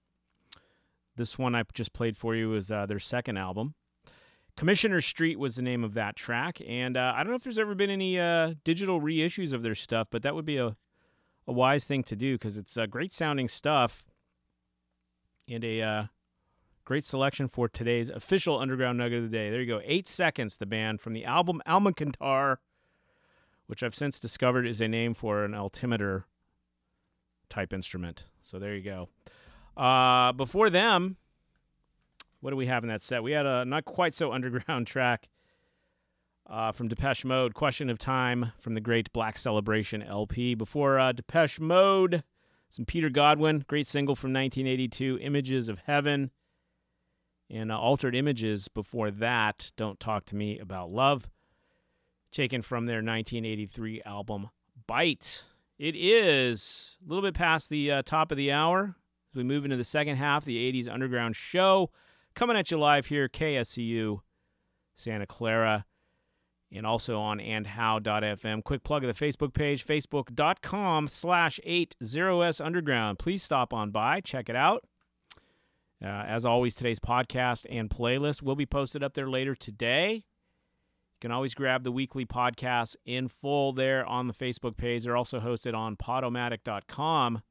This 1.17 1.39
one 1.39 1.55
I 1.55 1.63
just 1.73 1.93
played 1.93 2.17
for 2.17 2.35
you 2.35 2.55
is 2.55 2.71
uh, 2.71 2.85
their 2.87 2.99
second 2.99 3.37
album. 3.37 3.75
Commissioner 4.57 5.01
Street 5.01 5.39
was 5.39 5.57
the 5.57 5.63
name 5.63 5.85
of 5.85 5.95
that 5.95 6.17
track, 6.17 6.61
and 6.67 6.97
uh, 6.97 7.15
I 7.17 7.23
don't 7.23 7.31
know 7.31 7.37
if 7.37 7.45
there's 7.45 7.59
ever 7.59 7.75
been 7.75 7.89
any 7.89 8.19
uh, 8.19 8.55
digital 8.65 9.01
reissues 9.01 9.55
of 9.55 9.63
their 9.63 9.75
stuff, 9.75 10.09
but 10.11 10.23
that 10.23 10.35
would 10.35 10.45
be 10.45 10.59
a 10.59 10.77
a 11.47 11.53
wise 11.53 11.85
thing 11.85 12.05
to 12.05 12.17
do 12.17 12.35
because 12.35 12.57
it's 12.57 12.77
uh, 12.77 12.87
great 12.87 13.13
sounding 13.13 13.49
stuff 13.49 14.05
and 15.49 15.65
a 15.65 15.83
uh, 15.83 16.05
great 16.85 17.05
selection 17.05 17.49
for 17.49 17.69
today's 17.69 18.09
official 18.09 18.59
underground 18.59 18.99
nugget 18.99 19.25
of 19.25 19.31
the 19.31 19.37
day. 19.37 19.51
There 19.51 19.61
you 19.61 19.67
go, 19.67 19.81
eight 19.85 20.07
seconds. 20.07 20.59
The 20.59 20.67
band 20.67 21.01
from 21.01 21.13
the 21.13 21.25
album 21.25 21.61
Almacantar, 21.67 22.59
which 23.71 23.85
I've 23.85 23.95
since 23.95 24.19
discovered 24.19 24.67
is 24.67 24.81
a 24.81 24.89
name 24.89 25.15
for 25.15 25.45
an 25.45 25.55
altimeter 25.55 26.25
type 27.49 27.73
instrument. 27.73 28.25
So 28.43 28.59
there 28.59 28.75
you 28.75 28.83
go. 28.83 29.09
Uh, 29.81 30.33
before 30.33 30.71
them, 30.71 31.19
what 32.41 32.51
do 32.51 32.57
we 32.57 32.67
have 32.67 32.83
in 32.83 32.89
that 32.89 33.01
set? 33.01 33.23
We 33.23 33.31
had 33.31 33.47
a 33.47 33.65
not 33.65 33.85
quite 33.85 34.13
so 34.13 34.33
underground 34.33 34.89
track 34.89 35.29
uh, 36.49 36.73
from 36.73 36.89
Depeche 36.89 37.25
Mode, 37.25 37.55
Question 37.55 37.89
of 37.89 37.97
Time 37.97 38.51
from 38.59 38.75
the 38.75 38.81
great 38.81 39.13
Black 39.13 39.39
Celebration 39.39 40.03
LP. 40.03 40.57
Before 40.57 40.99
uh, 40.99 41.13
Depeche 41.13 41.61
Mode, 41.61 42.25
some 42.71 42.85
Peter 42.85 43.09
Godwin, 43.09 43.65
great 43.69 43.87
single 43.87 44.17
from 44.17 44.33
1982, 44.33 45.21
Images 45.23 45.69
of 45.69 45.79
Heaven. 45.87 46.33
And 47.49 47.71
uh, 47.71 47.79
Altered 47.79 48.17
Images 48.17 48.67
before 48.67 49.13
that, 49.13 49.71
Don't 49.77 50.01
Talk 50.01 50.25
to 50.27 50.35
Me 50.35 50.59
About 50.59 50.91
Love, 50.91 51.31
taken 52.31 52.63
from 52.63 52.87
their 52.87 52.97
1983 52.97 54.03
album 54.05 54.51
Bite. 54.87 55.45
It 55.79 55.95
is 55.97 56.97
a 57.05 57.09
little 57.09 57.23
bit 57.23 57.35
past 57.35 57.71
the 57.71 57.91
uh, 57.91 58.03
top 58.03 58.31
of 58.31 58.37
the 58.37 58.53
hour 58.53 58.97
as 59.33 59.37
we 59.37 59.45
move 59.45 59.65
into 59.65 59.77
the 59.77 59.85
second 59.85 60.17
half 60.17 60.45
the 60.45 60.73
80s 60.73 60.93
Underground 60.93 61.37
Show. 61.37 61.91
Coming 62.35 62.57
at 62.57 62.71
you 62.71 62.79
live 62.79 63.07
here, 63.07 63.29
KSCU, 63.29 64.21
Santa 64.95 65.27
Clara, 65.27 65.87
and 66.73 66.87
also 66.87 67.19
on 67.19 67.39
andhow.fm. 67.39 68.63
Quick 68.63 68.83
plug 68.83 69.05
of 69.05 69.17
the 69.17 69.27
Facebook 69.27 69.55
page, 69.55 69.87
facebook.com 69.87 71.09
slash 71.09 71.59
80s 71.67 72.61
Underground. 72.65 73.19
Please 73.19 73.43
stop 73.43 73.73
on 73.73 73.91
by, 73.91 74.21
check 74.21 74.49
it 74.49 74.57
out. 74.57 74.85
Uh, 76.03 76.07
as 76.09 76.47
always, 76.47 76.75
today's 76.75 77.01
podcast 77.01 77.67
and 77.69 77.91
playlist 77.91 78.43
will 78.43 78.57
be 78.57 78.67
posted 78.67 79.03
up 79.03 79.15
there 79.15 79.29
later 79.29 79.55
today. 79.55 80.25
You 81.21 81.29
can 81.29 81.33
always 81.33 81.53
grab 81.53 81.85
the 81.85 81.93
weekly 81.93 82.25
podcasts 82.25 82.97
in 83.05 83.29
full 83.29 83.75
there 83.75 84.07
on 84.07 84.27
the 84.27 84.33
Facebook 84.33 84.79
page. 84.79 85.05
They're 85.05 85.19
also 85.19 85.39
hosted 85.39 85.75
on 85.75 85.97
podomatic.com. 85.97 87.43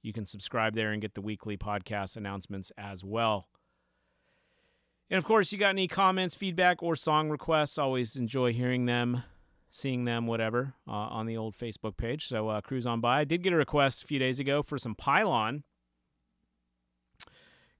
You 0.00 0.12
can 0.12 0.24
subscribe 0.24 0.76
there 0.76 0.92
and 0.92 1.02
get 1.02 1.14
the 1.14 1.20
weekly 1.20 1.56
podcast 1.56 2.16
announcements 2.16 2.70
as 2.78 3.02
well. 3.02 3.48
And 5.10 5.18
of 5.18 5.24
course, 5.24 5.50
you 5.50 5.58
got 5.58 5.70
any 5.70 5.88
comments, 5.88 6.36
feedback, 6.36 6.84
or 6.84 6.94
song 6.94 7.30
requests? 7.30 7.78
Always 7.78 8.14
enjoy 8.14 8.52
hearing 8.52 8.86
them, 8.86 9.24
seeing 9.72 10.04
them, 10.04 10.28
whatever, 10.28 10.74
uh, 10.86 10.92
on 10.92 11.26
the 11.26 11.36
old 11.36 11.58
Facebook 11.58 11.96
page. 11.96 12.28
So 12.28 12.48
uh, 12.48 12.60
cruise 12.60 12.86
on 12.86 13.00
by. 13.00 13.18
I 13.18 13.24
did 13.24 13.42
get 13.42 13.52
a 13.52 13.56
request 13.56 14.04
a 14.04 14.06
few 14.06 14.20
days 14.20 14.38
ago 14.38 14.62
for 14.62 14.78
some 14.78 14.94
Pylon. 14.94 15.64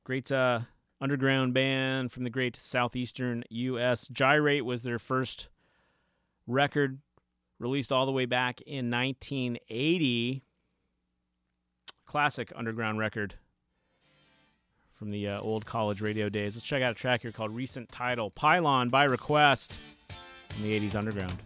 Great 0.02 0.32
uh, 0.32 0.62
underground 1.00 1.54
band 1.54 2.12
from 2.12 2.24
the 2.24 2.30
great 2.30 2.56
southeastern 2.56 3.44
U.S. 3.50 4.08
Gyrate 4.08 4.64
was 4.64 4.82
their 4.82 4.98
first 4.98 5.48
record, 6.46 6.98
released 7.58 7.90
all 7.92 8.06
the 8.06 8.12
way 8.12 8.26
back 8.26 8.60
in 8.62 8.90
1980. 8.90 10.42
Classic 12.06 12.52
underground 12.56 12.98
record 12.98 13.34
from 14.92 15.10
the 15.10 15.28
uh, 15.28 15.40
old 15.40 15.64
college 15.64 16.02
radio 16.02 16.28
days. 16.28 16.56
Let's 16.56 16.66
check 16.66 16.82
out 16.82 16.92
a 16.92 16.94
track 16.94 17.22
here 17.22 17.32
called 17.32 17.54
Recent 17.54 17.90
Title 17.90 18.30
Pylon 18.30 18.88
by 18.90 19.04
Request 19.04 19.78
from 20.50 20.62
the 20.62 20.78
80s 20.78 20.94
Underground. 20.94 21.38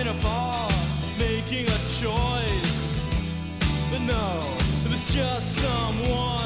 in 0.00 0.06
a 0.06 0.14
bar 0.22 0.70
making 1.18 1.66
a 1.66 1.78
choice. 2.00 3.02
But 3.90 4.00
no, 4.02 4.56
it 4.84 4.90
was 4.90 5.12
just 5.12 5.56
someone. 5.56 6.37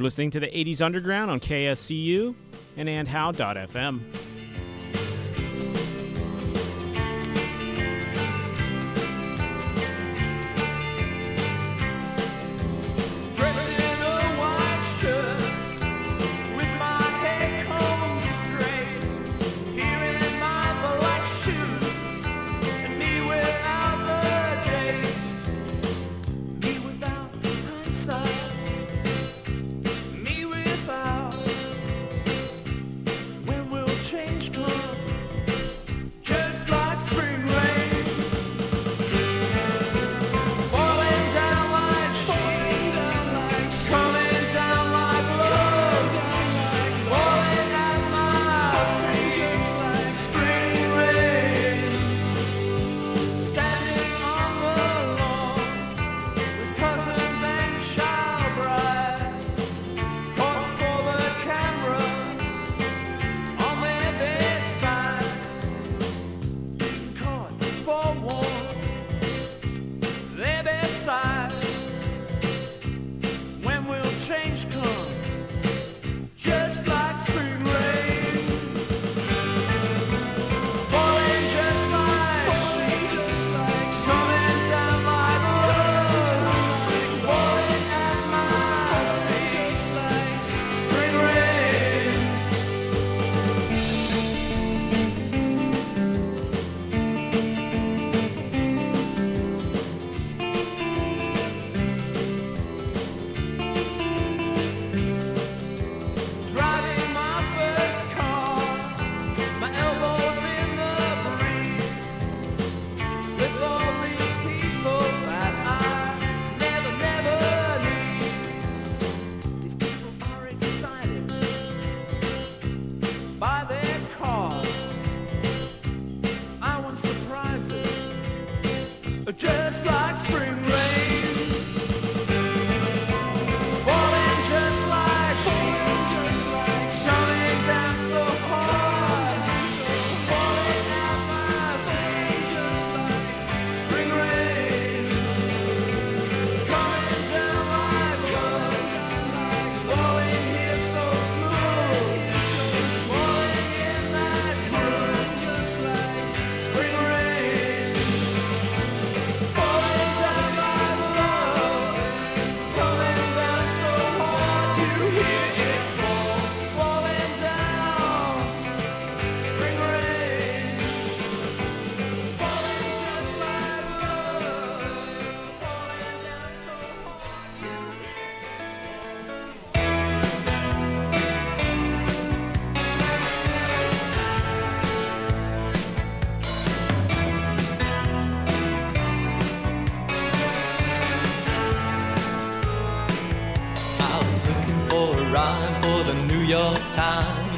You're 0.00 0.04
listening 0.06 0.30
to 0.30 0.40
the 0.40 0.46
80s 0.46 0.80
Underground 0.80 1.30
on 1.30 1.40
KSCU 1.40 2.34
and 2.78 2.88
andhow.fm. 2.88 4.29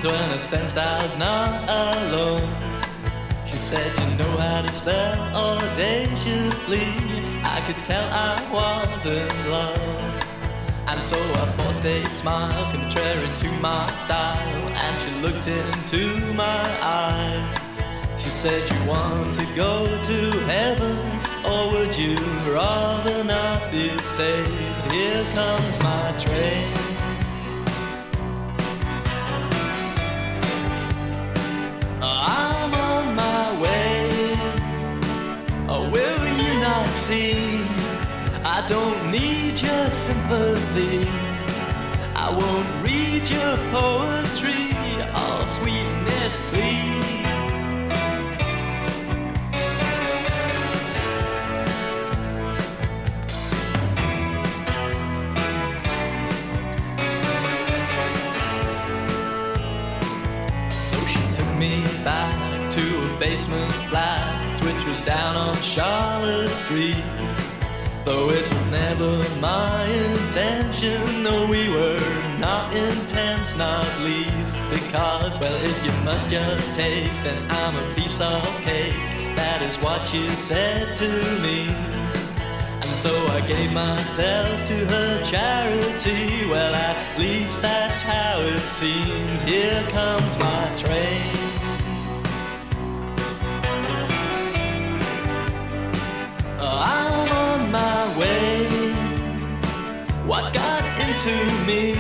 Times 0.03 0.15
when 0.15 0.31
I 0.31 0.39
sensed 0.39 0.79
I 0.79 1.05
was 1.05 1.17
not 1.17 1.71
alone. 1.71 2.51
She 3.47 3.57
said, 3.57 3.87
You 3.99 4.17
know 4.17 4.37
how 4.37 4.63
to 4.63 4.73
spell 4.73 5.37
audaciously. 5.37 6.87
I 7.45 7.63
could 7.67 7.85
tell 7.85 8.09
I 8.13 8.35
was 8.51 9.07
in 9.07 9.29
love. 9.51 10.25
And 10.89 10.99
so 11.01 11.17
I 11.17 11.53
forced 11.57 11.85
a 11.85 12.05
smile 12.07 12.73
contrary 12.73 13.29
to 13.43 13.53
my 13.61 13.87
style. 13.99 14.69
And 14.85 14.99
she 14.99 15.11
looked 15.21 15.47
into 15.47 16.35
my 16.35 16.65
eyes. 16.83 17.81
She 18.17 18.31
said, 18.31 18.69
You 18.73 18.85
want 18.89 19.35
to 19.35 19.47
go 19.55 19.87
to 19.87 20.31
heaven? 20.51 20.97
Or 21.45 21.71
would 21.73 21.97
you 21.97 22.17
rather 22.53 23.23
not 23.23 23.71
be 23.71 23.97
saved? 23.99 24.91
Here 24.91 25.25
comes 25.35 25.79
my 25.81 26.15
train. 26.19 26.92
Don't 38.73 39.11
need 39.11 39.61
your 39.61 39.91
sympathy. 39.91 41.07
I 42.17 42.29
won't 42.41 42.71
read 42.83 43.29
your 43.29 43.55
poetry. 43.71 44.65
All 45.13 45.45
sweetness, 45.59 46.35
please. 46.51 47.03
So 60.89 60.99
she 61.13 61.23
took 61.37 61.51
me 61.59 61.85
back 62.03 62.71
to 62.71 62.81
a 62.81 63.19
basement 63.21 63.71
flat, 63.91 64.59
which 64.65 64.87
was 64.87 65.03
down 65.03 65.37
on 65.37 65.55
Charlotte 65.57 66.49
Street. 66.49 67.05
Though 68.05 68.31
it 68.31 68.43
was 68.53 68.71
never 68.71 69.25
my 69.41 69.85
intention, 69.85 71.23
no, 71.23 71.47
we 71.47 71.69
were 71.69 72.01
not 72.39 72.75
intense, 72.75 73.57
not 73.57 73.87
least. 74.01 74.57
Because, 74.71 75.39
well, 75.39 75.59
if 75.65 75.87
you 75.87 75.93
must 76.05 76.29
just 76.29 76.75
take, 76.75 77.13
then 77.23 77.49
I'm 77.49 77.77
a 77.77 77.95
piece 77.95 78.21
of 78.21 78.43
cake. 78.63 78.95
That 79.37 79.63
is 79.63 79.77
what 79.77 80.07
she 80.09 80.29
said 80.31 80.97
to 80.97 81.09
me. 81.41 81.69
And 81.69 82.85
so 82.85 83.15
I 83.29 83.41
gave 83.47 83.73
myself 83.73 84.65
to 84.67 84.87
her 84.87 85.23
charity. 85.25 86.47
Well, 86.51 86.75
at 86.75 87.19
least 87.19 87.63
that's 87.63 88.03
how 88.03 88.41
it 88.41 88.61
seemed. 88.61 89.43
Here 89.43 89.83
comes 89.93 90.39
my 90.39 90.73
train. 90.77 91.42
Into 101.25 101.45
me? 101.67 101.95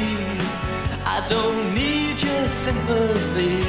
I 1.05 1.25
don't 1.29 1.75
need 1.75 2.21
your 2.21 2.49
sympathy. 2.49 3.63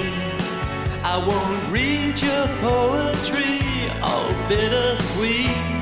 I 1.03 1.17
won't 1.17 1.71
read 1.71 2.19
your 2.19 2.47
poetry, 2.61 3.89
all 4.01 4.29
bittersweet. 4.47 5.72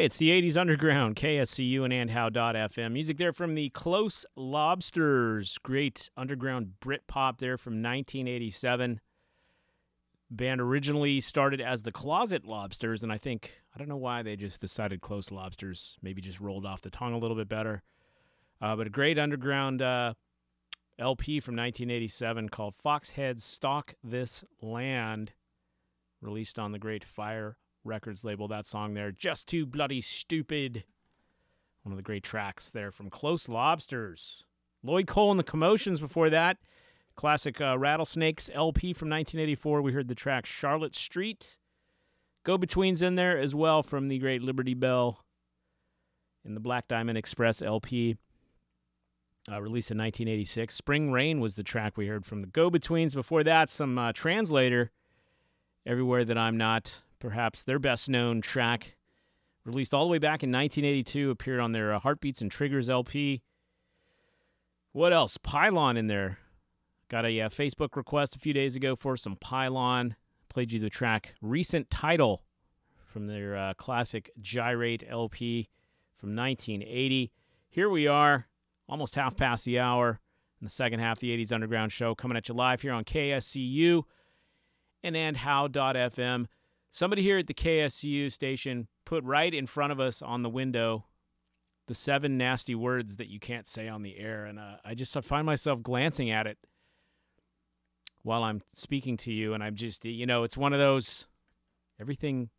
Hey, 0.00 0.06
it's 0.06 0.16
the 0.16 0.30
80s 0.30 0.56
Underground, 0.56 1.14
KSCU 1.14 1.84
and 1.84 1.92
andhow.fm. 1.92 2.90
Music 2.90 3.18
there 3.18 3.34
from 3.34 3.54
the 3.54 3.68
Close 3.68 4.24
Lobsters. 4.34 5.58
Great 5.62 6.08
underground 6.16 6.80
Brit 6.80 7.06
pop 7.06 7.36
there 7.36 7.58
from 7.58 7.74
1987. 7.82 9.02
Band 10.30 10.60
originally 10.62 11.20
started 11.20 11.60
as 11.60 11.82
the 11.82 11.92
Closet 11.92 12.46
Lobsters, 12.46 13.02
and 13.02 13.12
I 13.12 13.18
think, 13.18 13.60
I 13.74 13.78
don't 13.78 13.90
know 13.90 13.98
why 13.98 14.22
they 14.22 14.36
just 14.36 14.58
decided 14.62 15.02
Close 15.02 15.30
Lobsters. 15.30 15.98
Maybe 16.00 16.22
just 16.22 16.40
rolled 16.40 16.64
off 16.64 16.80
the 16.80 16.88
tongue 16.88 17.12
a 17.12 17.18
little 17.18 17.36
bit 17.36 17.50
better. 17.50 17.82
Uh, 18.58 18.76
but 18.76 18.86
a 18.86 18.90
great 18.90 19.18
underground 19.18 19.82
uh, 19.82 20.14
LP 20.98 21.40
from 21.40 21.56
1987 21.56 22.48
called 22.48 22.74
Foxheads 22.82 23.42
Stalk 23.42 23.92
This 24.02 24.44
Land, 24.62 25.32
released 26.22 26.58
on 26.58 26.72
the 26.72 26.78
Great 26.78 27.04
Fire 27.04 27.58
Records 27.84 28.24
label. 28.24 28.48
That 28.48 28.66
song 28.66 28.94
there, 28.94 29.10
Just 29.12 29.48
Too 29.48 29.66
Bloody 29.66 30.00
Stupid. 30.00 30.84
One 31.82 31.92
of 31.92 31.96
the 31.96 32.02
great 32.02 32.22
tracks 32.22 32.70
there 32.70 32.90
from 32.90 33.10
Close 33.10 33.48
Lobsters. 33.48 34.44
Lloyd 34.82 35.06
Cole 35.06 35.30
and 35.30 35.40
the 35.40 35.44
Commotions 35.44 36.00
before 36.00 36.30
that. 36.30 36.58
Classic 37.16 37.60
uh, 37.60 37.76
Rattlesnakes 37.78 38.50
LP 38.54 38.92
from 38.92 39.08
1984. 39.08 39.82
We 39.82 39.92
heard 39.92 40.08
the 40.08 40.14
track 40.14 40.46
Charlotte 40.46 40.94
Street. 40.94 41.58
Go 42.44 42.56
Betweens 42.56 43.02
in 43.02 43.16
there 43.16 43.38
as 43.38 43.54
well 43.54 43.82
from 43.82 44.08
the 44.08 44.18
great 44.18 44.42
Liberty 44.42 44.74
Belle 44.74 45.22
and 46.44 46.56
the 46.56 46.60
Black 46.60 46.88
Diamond 46.88 47.18
Express 47.18 47.60
LP. 47.60 48.16
Uh, 49.50 49.60
released 49.60 49.90
in 49.90 49.98
1986. 49.98 50.74
Spring 50.74 51.10
Rain 51.10 51.40
was 51.40 51.56
the 51.56 51.62
track 51.62 51.96
we 51.96 52.06
heard 52.06 52.24
from 52.26 52.40
the 52.40 52.46
Go 52.46 52.70
Betweens. 52.70 53.14
Before 53.14 53.42
that, 53.42 53.70
some 53.70 53.98
uh, 53.98 54.12
translator, 54.12 54.90
Everywhere 55.86 56.24
That 56.24 56.38
I'm 56.38 56.56
Not, 56.56 57.02
perhaps 57.20 57.62
their 57.62 57.78
best 57.78 58.08
known 58.08 58.40
track, 58.40 58.96
released 59.64 59.94
all 59.94 60.04
the 60.04 60.10
way 60.10 60.18
back 60.18 60.42
in 60.42 60.50
1982, 60.50 61.30
appeared 61.30 61.60
on 61.60 61.72
their 61.72 61.94
uh, 61.94 62.00
Heartbeats 62.00 62.40
and 62.40 62.50
Triggers 62.50 62.90
LP. 62.90 63.42
What 64.92 65.12
else? 65.12 65.36
Pylon 65.36 65.96
in 65.96 66.08
there. 66.08 66.38
Got 67.08 67.26
a 67.26 67.42
uh, 67.42 67.48
Facebook 67.48 67.94
request 67.94 68.34
a 68.34 68.40
few 68.40 68.52
days 68.52 68.74
ago 68.74 68.96
for 68.96 69.16
some 69.16 69.36
Pylon. 69.36 70.16
Played 70.48 70.72
you 70.72 70.80
the 70.80 70.90
track 70.90 71.34
Recent 71.40 71.90
Title 71.90 72.42
from 73.06 73.26
their 73.26 73.56
uh, 73.56 73.74
classic 73.74 74.30
Gyrate 74.40 75.04
LP 75.08 75.68
from 76.16 76.34
1980. 76.34 77.30
Here 77.68 77.88
we 77.88 78.06
are, 78.06 78.46
almost 78.88 79.14
half 79.14 79.36
past 79.36 79.64
the 79.64 79.78
hour 79.78 80.20
in 80.60 80.64
the 80.64 80.70
second 80.70 81.00
half 81.00 81.16
of 81.16 81.20
the 81.20 81.36
80s 81.36 81.52
Underground 81.52 81.92
Show, 81.92 82.14
coming 82.14 82.36
at 82.36 82.48
you 82.48 82.54
live 82.54 82.82
here 82.82 82.92
on 82.92 83.04
KSCU 83.04 84.02
and 85.02 85.16
andhow.fm. 85.16 86.46
Somebody 86.90 87.22
here 87.22 87.38
at 87.38 87.46
the 87.46 87.54
KSCU 87.54 88.32
station 88.32 88.88
put 89.04 89.22
right 89.24 89.52
in 89.52 89.66
front 89.66 89.92
of 89.92 90.00
us 90.00 90.22
on 90.22 90.42
the 90.42 90.50
window 90.50 91.04
the 91.90 91.94
seven 91.94 92.38
nasty 92.38 92.76
words 92.76 93.16
that 93.16 93.28
you 93.28 93.40
can't 93.40 93.66
say 93.66 93.88
on 93.88 94.02
the 94.02 94.16
air. 94.16 94.44
And 94.44 94.60
uh, 94.60 94.76
I 94.84 94.94
just 94.94 95.16
I 95.16 95.22
find 95.22 95.44
myself 95.44 95.82
glancing 95.82 96.30
at 96.30 96.46
it 96.46 96.56
while 98.22 98.44
I'm 98.44 98.62
speaking 98.72 99.16
to 99.18 99.32
you. 99.32 99.54
And 99.54 99.62
I'm 99.62 99.74
just, 99.74 100.04
you 100.04 100.24
know, 100.24 100.44
it's 100.44 100.56
one 100.56 100.72
of 100.72 100.78
those 100.78 101.26
everything 102.00 102.50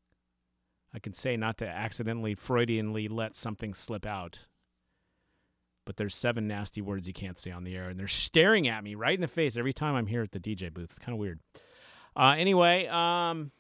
I 0.93 0.99
can 0.99 1.13
say 1.13 1.37
not 1.37 1.57
to 1.59 1.67
accidentally 1.67 2.35
Freudianly 2.35 3.09
let 3.09 3.35
something 3.37 3.73
slip 3.73 4.05
out. 4.05 4.47
But 5.85 5.95
there's 5.95 6.13
seven 6.13 6.45
nasty 6.45 6.81
words 6.81 7.07
you 7.07 7.13
can't 7.13 7.37
say 7.37 7.51
on 7.51 7.63
the 7.63 7.75
air. 7.75 7.87
And 7.87 7.97
they're 7.97 8.09
staring 8.09 8.67
at 8.67 8.83
me 8.83 8.95
right 8.95 9.15
in 9.15 9.21
the 9.21 9.27
face 9.29 9.55
every 9.55 9.71
time 9.71 9.95
I'm 9.95 10.07
here 10.07 10.23
at 10.23 10.33
the 10.33 10.41
DJ 10.41 10.73
booth. 10.73 10.89
It's 10.89 10.99
kind 10.99 11.13
of 11.13 11.19
weird. 11.19 11.39
Uh, 12.17 12.35
anyway, 12.37 12.87
um, 12.87 13.51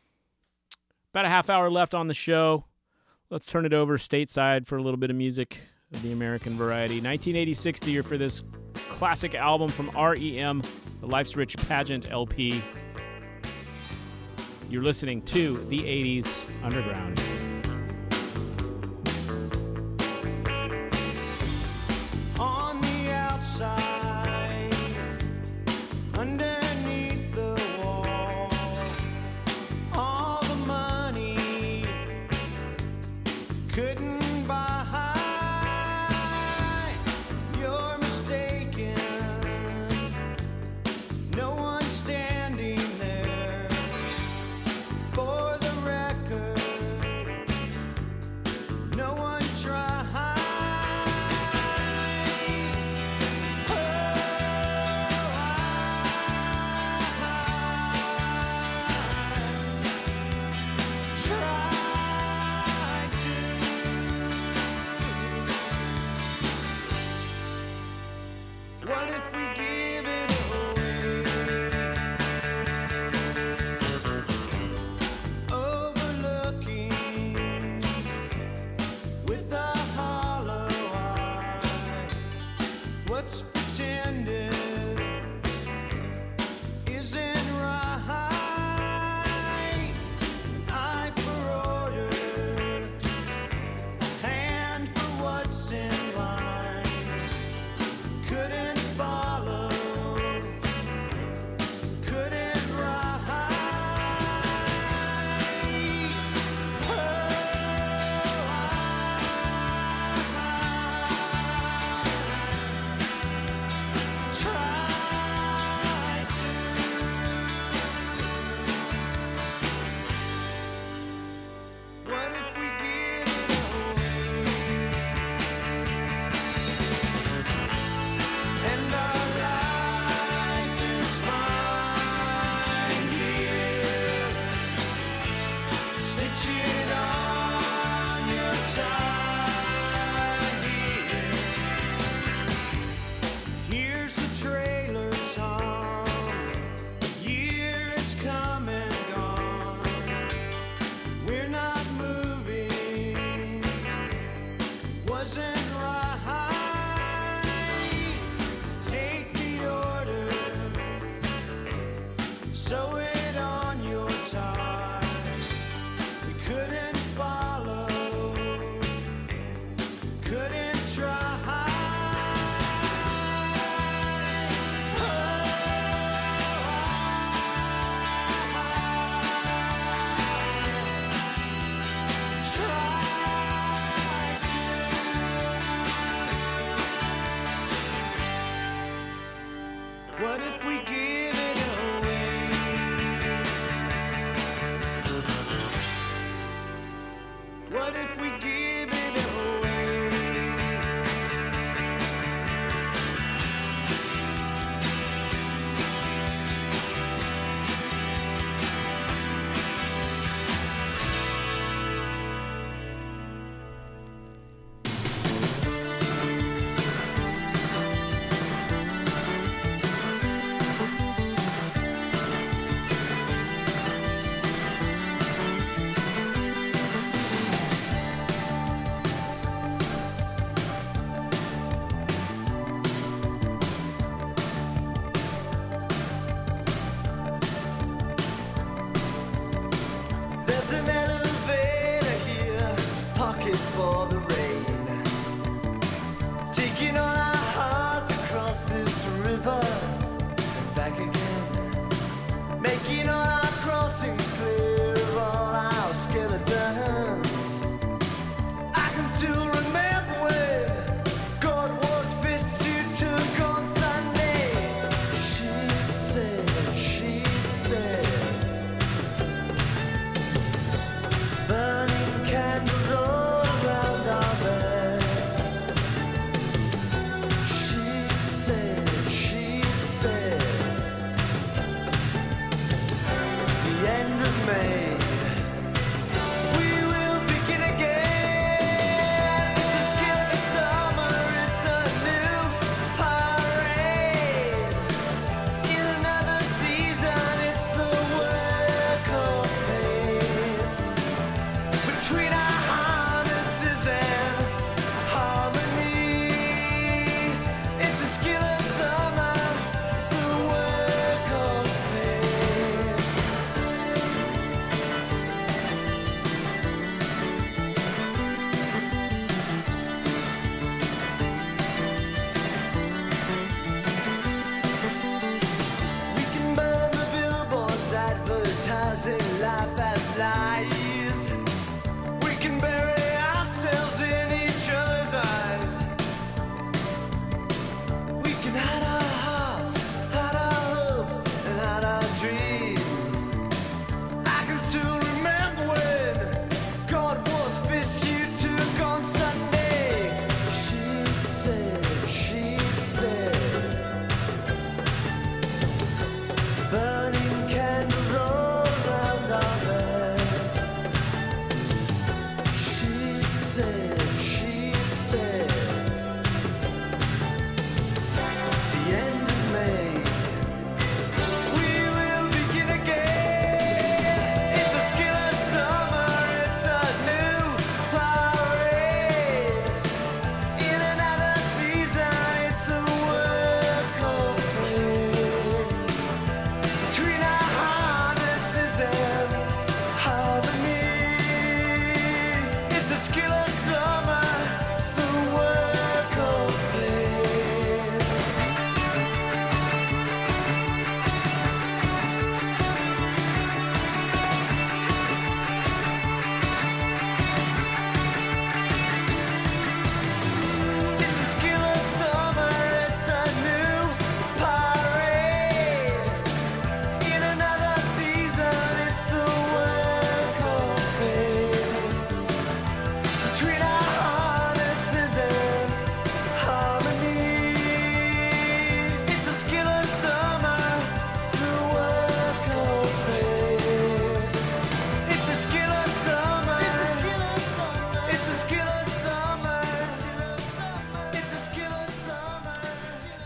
about 1.13 1.25
a 1.25 1.29
half 1.29 1.49
hour 1.49 1.69
left 1.69 1.93
on 1.93 2.07
the 2.07 2.13
show. 2.13 2.65
Let's 3.29 3.45
turn 3.45 3.65
it 3.65 3.73
over 3.73 3.97
stateside 3.97 4.65
for 4.65 4.77
a 4.77 4.81
little 4.81 4.97
bit 4.97 5.09
of 5.09 5.15
music 5.15 5.59
of 5.93 6.01
the 6.03 6.13
American 6.13 6.57
variety. 6.57 6.95
1986, 6.95 7.81
the 7.81 7.91
year 7.91 8.03
for 8.03 8.17
this 8.17 8.43
classic 8.89 9.35
album 9.35 9.67
from 9.67 9.89
REM, 9.89 10.61
the 11.01 11.07
Life's 11.07 11.35
Rich 11.35 11.57
Pageant 11.57 12.09
LP. 12.09 12.61
You're 14.69 14.83
listening 14.83 15.21
to 15.23 15.57
the 15.65 15.79
80s 15.79 16.27
Underground. 16.63 17.21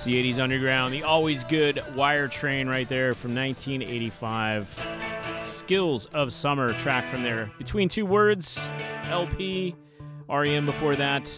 It's 0.06 0.14
the 0.14 0.34
80s 0.34 0.38
Underground, 0.38 0.94
the 0.94 1.02
always 1.02 1.44
good 1.46 1.84
wire 1.96 2.28
train 2.28 2.68
right 2.68 2.88
there 2.88 3.16
from 3.16 3.34
1985. 3.34 4.86
Skills 5.36 6.06
of 6.14 6.32
Summer 6.32 6.74
track 6.74 7.10
from 7.10 7.24
there. 7.24 7.52
Between 7.58 7.90
Two 7.90 8.06
Words, 8.06 8.60
LP, 9.06 9.76
REM 10.30 10.68
before 10.68 10.96
that. 10.96 11.34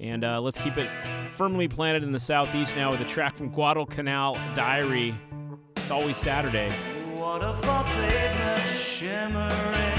And 0.00 0.24
uh, 0.24 0.40
let's 0.40 0.58
keep 0.58 0.76
it 0.76 0.90
firmly 1.30 1.68
planted 1.68 2.02
in 2.02 2.10
the 2.10 2.18
southeast 2.18 2.74
now 2.74 2.90
with 2.90 3.00
a 3.00 3.04
track 3.04 3.36
from 3.36 3.50
Guadalcanal 3.50 4.36
Diary. 4.54 5.14
It's 5.76 5.92
always 5.92 6.16
Saturday. 6.16 6.68
Shimmering. 8.76 9.93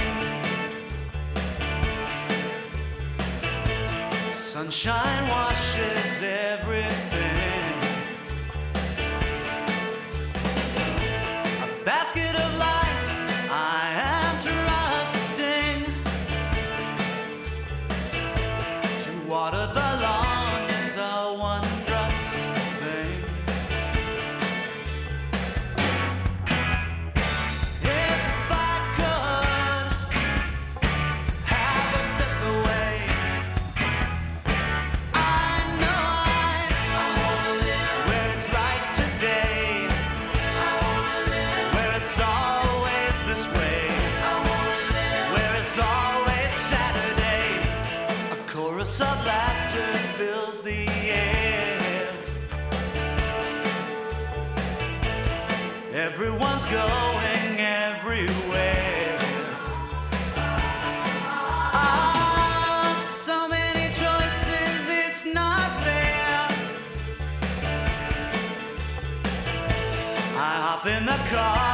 Sunshine 4.56 5.28
washes 5.28 6.24
everything. 6.24 7.76
A 11.62 11.84
basket 11.84 12.25
hop 71.36 71.65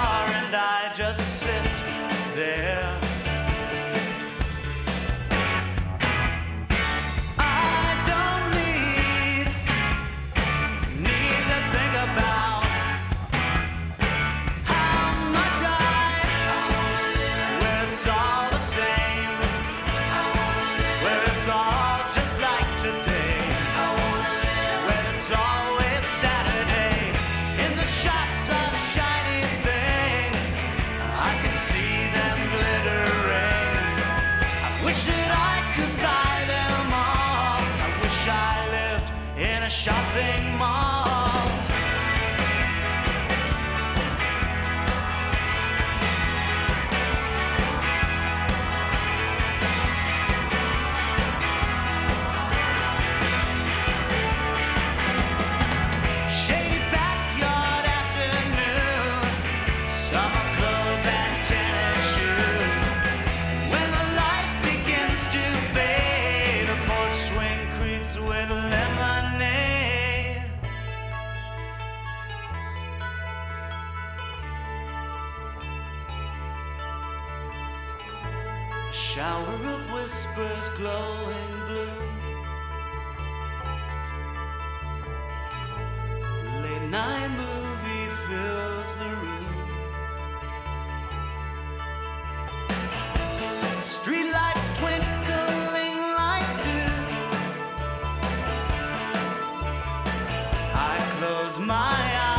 my 101.59 102.30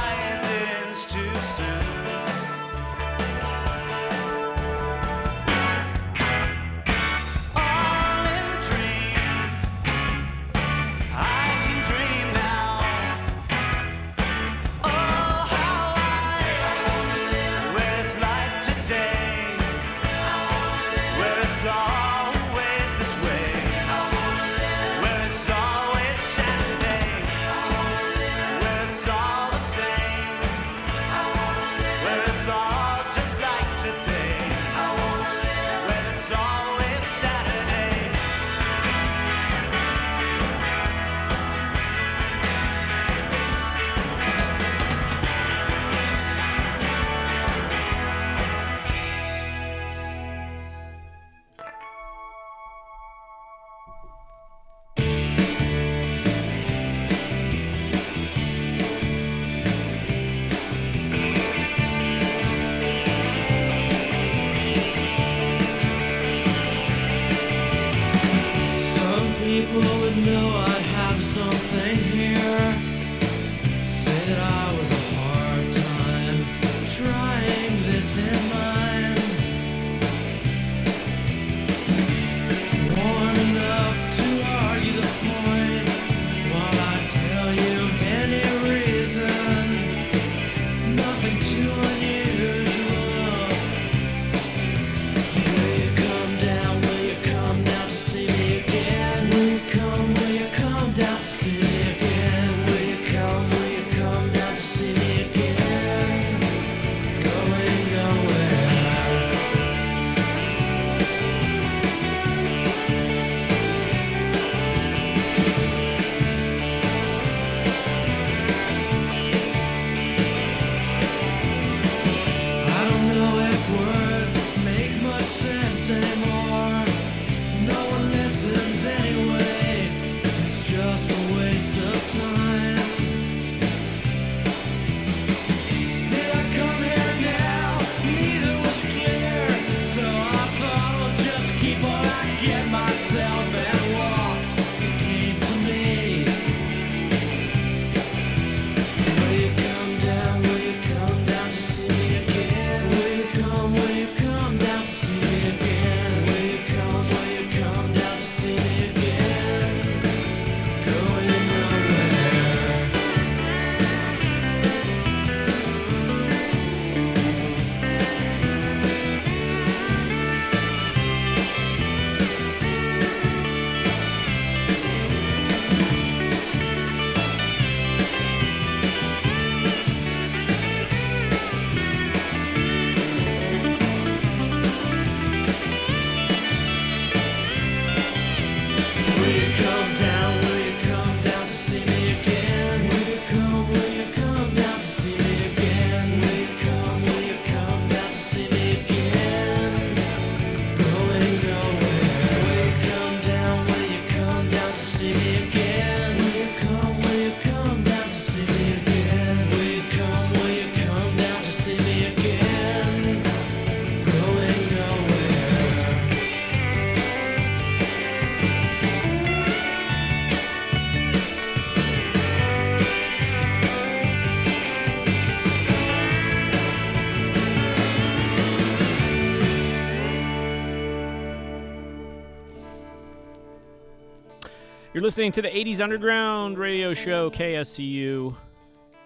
You're 235.03 235.09
listening 235.09 235.33
to 235.33 235.43
the 235.43 235.49
80s 235.49 235.81
Underground 235.81 236.59
radio 236.59 236.95
show, 236.95 237.29
KSCU 237.29 238.37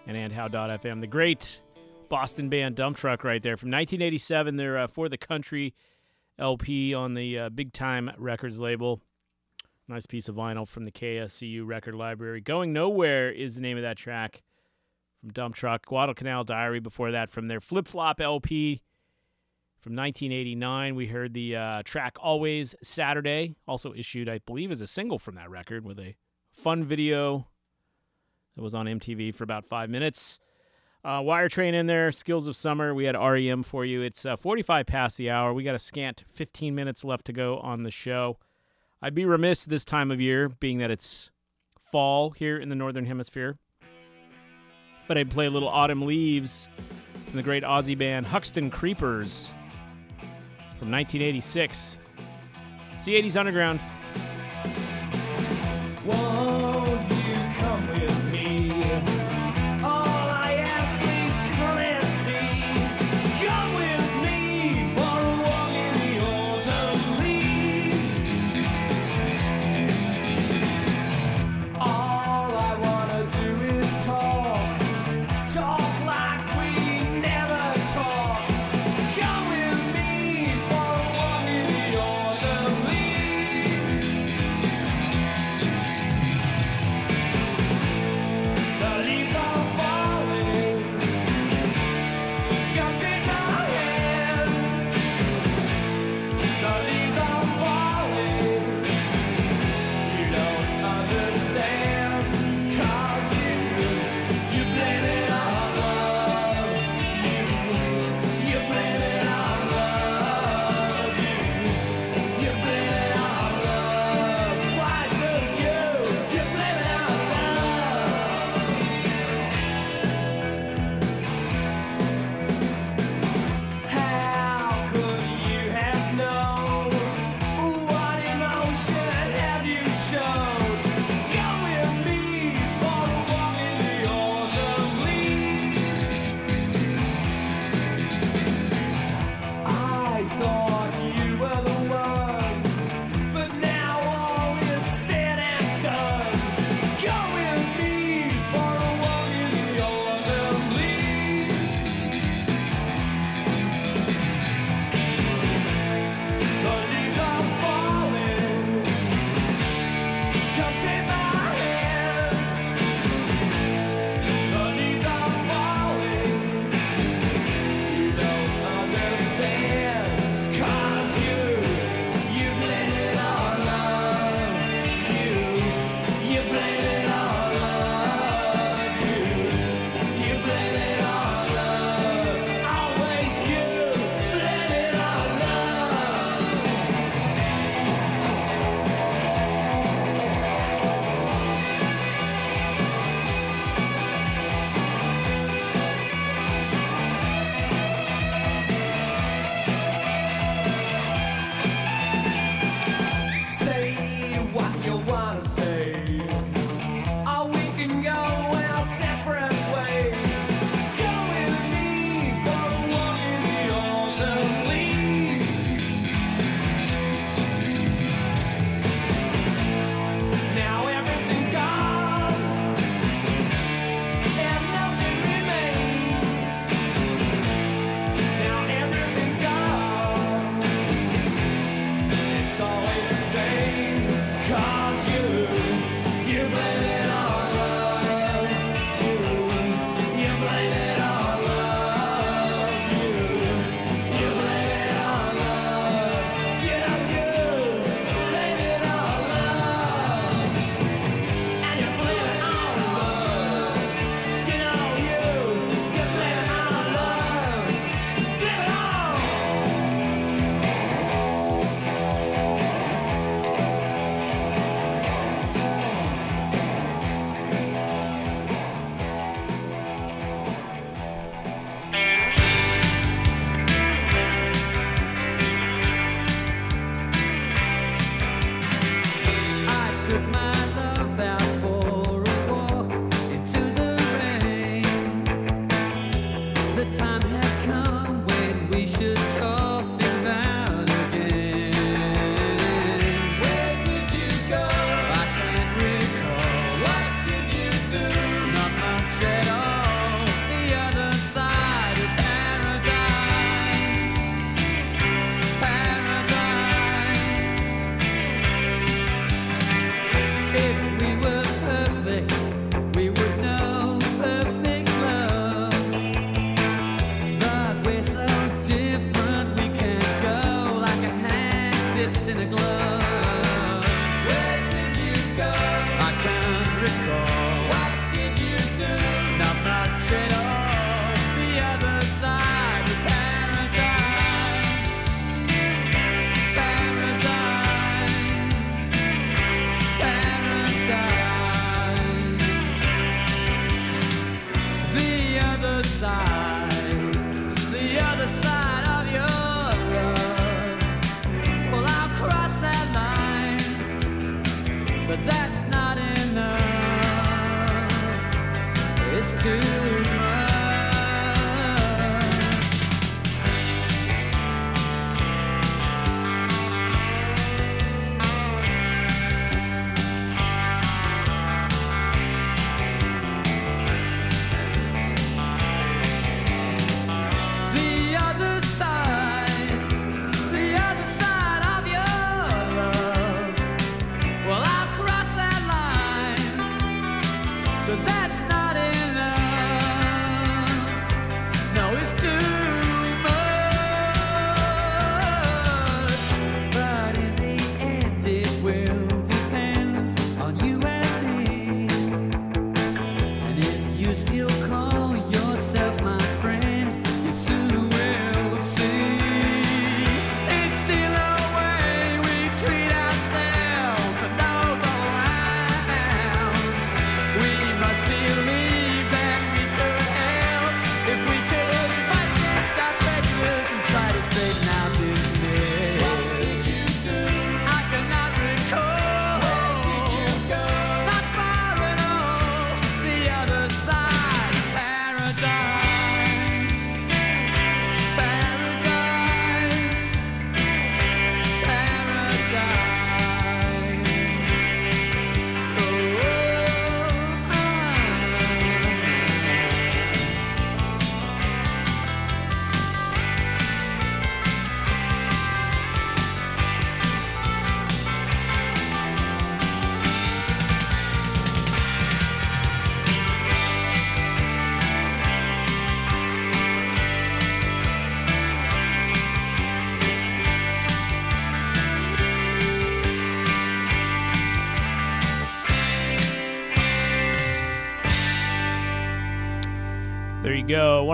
and 0.06 0.14
AndHow.fm. 0.14 1.01
The 1.01 1.06
great 1.06 1.62
Boston 2.10 2.51
band 2.51 2.77
Dumptruck 2.77 3.24
right 3.24 3.43
there 3.43 3.56
from 3.56 3.70
1987. 3.70 4.56
They're 4.56 4.77
uh, 4.77 4.89
For 4.89 5.09
the 5.09 5.16
Country 5.16 5.73
LP 6.39 6.93
on 6.93 7.14
the 7.14 7.39
uh, 7.39 7.48
Big 7.48 7.73
Time 7.73 8.10
Records 8.18 8.60
label. 8.60 9.01
Nice 9.89 10.05
piece 10.05 10.28
of 10.28 10.35
vinyl 10.35 10.68
from 10.68 10.85
the 10.85 10.93
KSCU 10.93 11.66
record 11.66 11.94
library. 11.94 12.43
Going 12.43 12.74
Nowhere 12.74 13.31
is 13.31 13.55
the 13.55 13.62
name 13.62 13.78
of 13.78 13.82
that 13.82 13.97
track 13.97 14.43
from 15.18 15.31
Dumptruck. 15.31 15.86
Guadalcanal 15.86 16.44
Diary 16.44 16.78
before 16.78 17.10
that 17.12 17.31
from 17.31 17.47
their 17.47 17.59
Flip 17.59 17.89
Flop 17.89 18.20
LP 18.20 18.82
from 19.87 19.95
1989. 19.95 20.97
We 20.97 21.07
heard 21.07 21.33
the 21.33 21.55
uh, 21.55 21.83
track 21.85 22.17
Always 22.21 22.75
Saturday, 22.83 23.55
also 23.69 23.95
issued, 23.95 24.29
I 24.29 24.39
believe, 24.39 24.73
as 24.73 24.81
a 24.81 24.87
single 24.89 25.17
from 25.17 25.37
that 25.37 25.49
record 25.49 25.85
with 25.85 26.01
a 26.01 26.17
fun 26.51 26.83
video 26.83 27.47
that 28.57 28.63
was 28.63 28.75
on 28.75 28.87
MTV 28.87 29.33
for 29.33 29.45
about 29.45 29.65
five 29.65 29.89
minutes. 29.89 30.41
Uh, 31.05 31.23
Wire 31.23 31.49
Train 31.49 31.73
in 31.73 31.87
there, 31.87 32.11
Skills 32.11 32.49
of 32.49 32.57
Summer. 32.57 32.95
We 32.95 33.05
had 33.05 33.15
REM 33.15 33.63
for 33.63 33.85
you. 33.85 34.03
It's 34.03 34.27
uh, 34.27 34.35
45 34.35 34.87
past 34.87 35.19
the 35.19 35.31
hour. 35.31 35.55
We 35.55 35.63
got 35.63 35.77
a 35.77 35.79
scant 35.79 36.25
15 36.33 36.75
minutes 36.75 37.05
left 37.05 37.25
to 37.27 37.33
go 37.33 37.59
on 37.59 37.85
the 37.85 37.93
show. 37.93 38.39
I'd 39.01 39.15
be 39.15 39.25
remiss 39.25 39.67
this 39.67 39.85
time 39.85 40.11
of 40.11 40.21
year, 40.21 40.49
being 40.49 40.79
that 40.79 40.91
it's 40.91 41.31
fall 41.79 42.31
here 42.31 42.59
in 42.59 42.71
the 42.71 42.75
Northern 42.75 43.07
Hemisphere, 43.07 43.57
but 45.07 45.17
I'd 45.17 45.31
play 45.31 45.47
a 45.47 45.51
little 45.51 45.69
Autumn 45.69 46.03
Leaves 46.03 46.69
from 47.27 47.37
the 47.37 47.45
great 47.45 47.63
Aussie 47.63 47.97
band 47.97 48.27
Huxton 48.27 48.69
Creepers 48.69 49.53
from 50.78 50.90
1986. 50.90 51.98
It's 52.94 53.05
the 53.05 53.15
80s 53.15 53.36
Underground. 53.39 53.81
Won't 56.05 56.36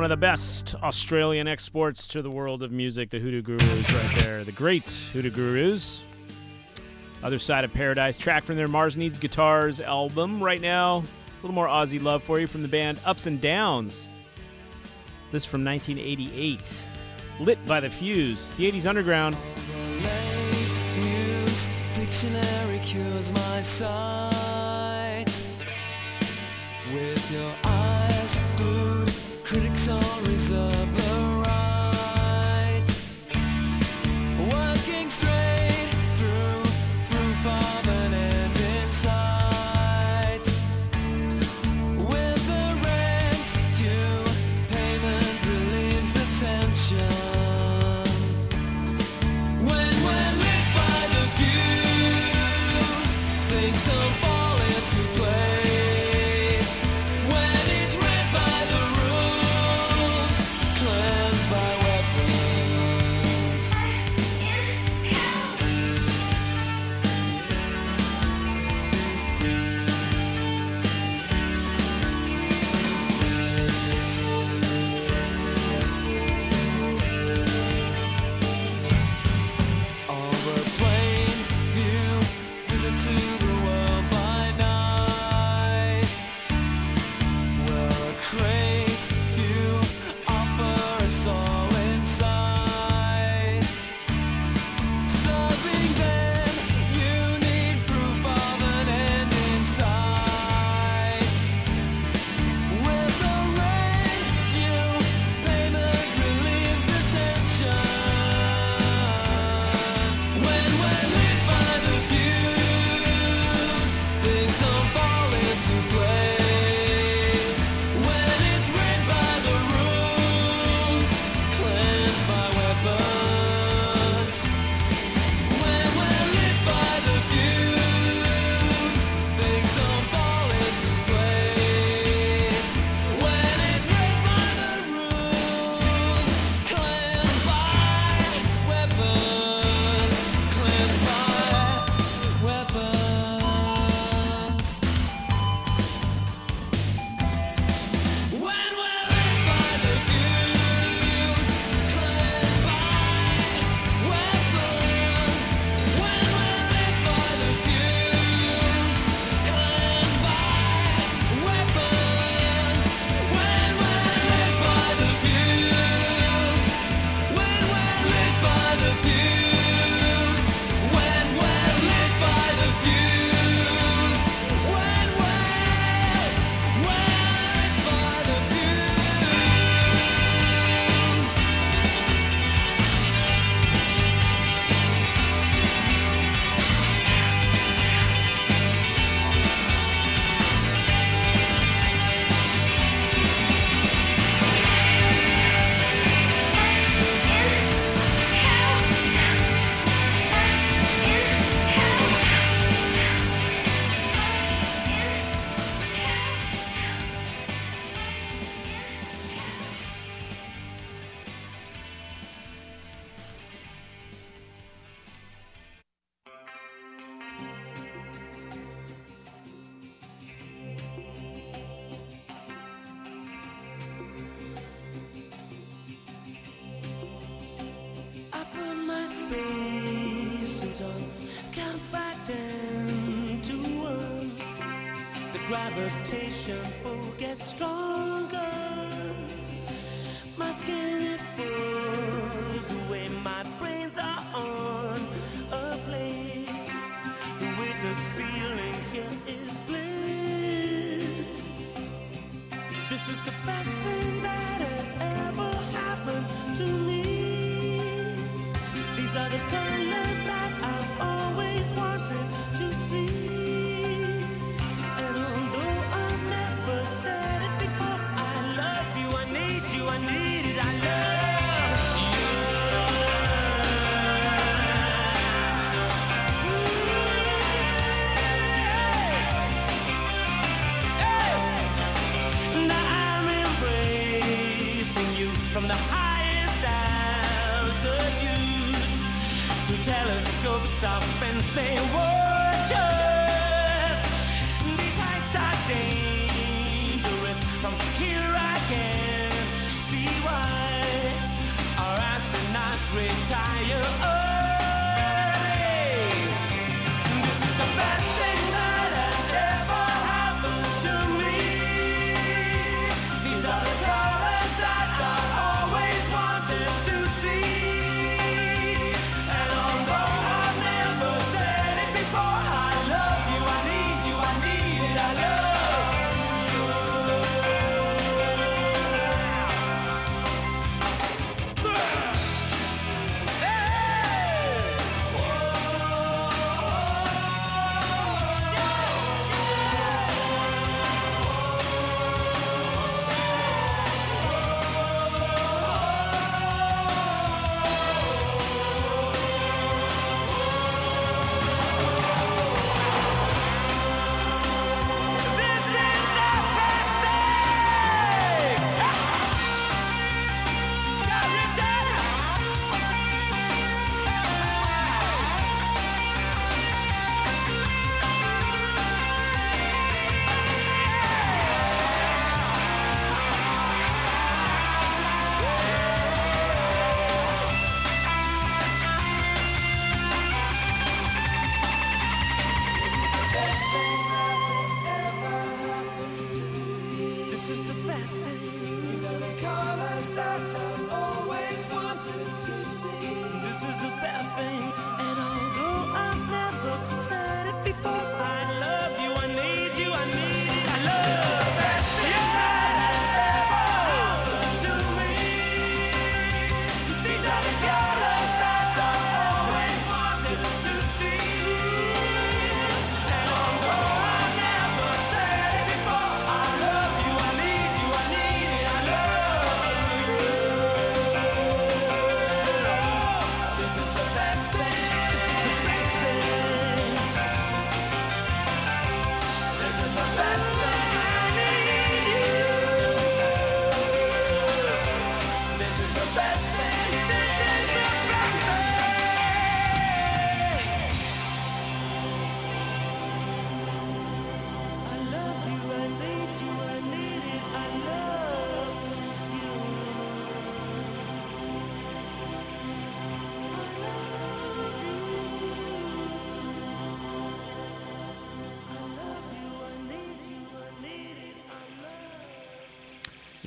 one 0.02 0.10
of 0.10 0.18
the 0.18 0.26
best 0.26 0.74
Australian 0.82 1.46
exports 1.46 2.08
to 2.08 2.22
the 2.22 2.30
world 2.30 2.64
of 2.64 2.72
music, 2.72 3.08
the 3.10 3.20
Hoodoo 3.20 3.40
Gurus, 3.40 3.92
right 3.92 4.16
there. 4.16 4.42
The 4.42 4.50
great 4.50 4.82
Hoodoo 5.12 5.30
Gurus. 5.30 6.02
Other 7.22 7.38
Side 7.38 7.62
of 7.62 7.72
Paradise, 7.72 8.18
track 8.18 8.42
from 8.42 8.56
their 8.56 8.66
Mars 8.66 8.96
Needs 8.96 9.16
Guitars 9.16 9.80
album. 9.80 10.42
Right 10.42 10.60
now, 10.60 10.96
a 10.96 11.04
little 11.42 11.54
more 11.54 11.68
Aussie 11.68 12.02
love 12.02 12.24
for 12.24 12.40
you 12.40 12.48
from 12.48 12.62
the 12.62 12.68
band 12.68 12.98
Ups 13.04 13.26
and 13.26 13.40
Downs. 13.40 14.10
This 15.30 15.44
from 15.44 15.64
1988. 15.64 16.84
Lit 17.38 17.64
by 17.64 17.78
the 17.78 17.88
Fuse, 17.88 18.50
the 18.56 18.72
80s 18.72 18.86
Underground. 18.86 19.36
Dictionary 21.94 22.80
cures 22.80 23.30
my 23.30 23.62
sight 23.62 25.44
with 26.92 27.30
your 27.30 27.54
eyes. 27.62 27.72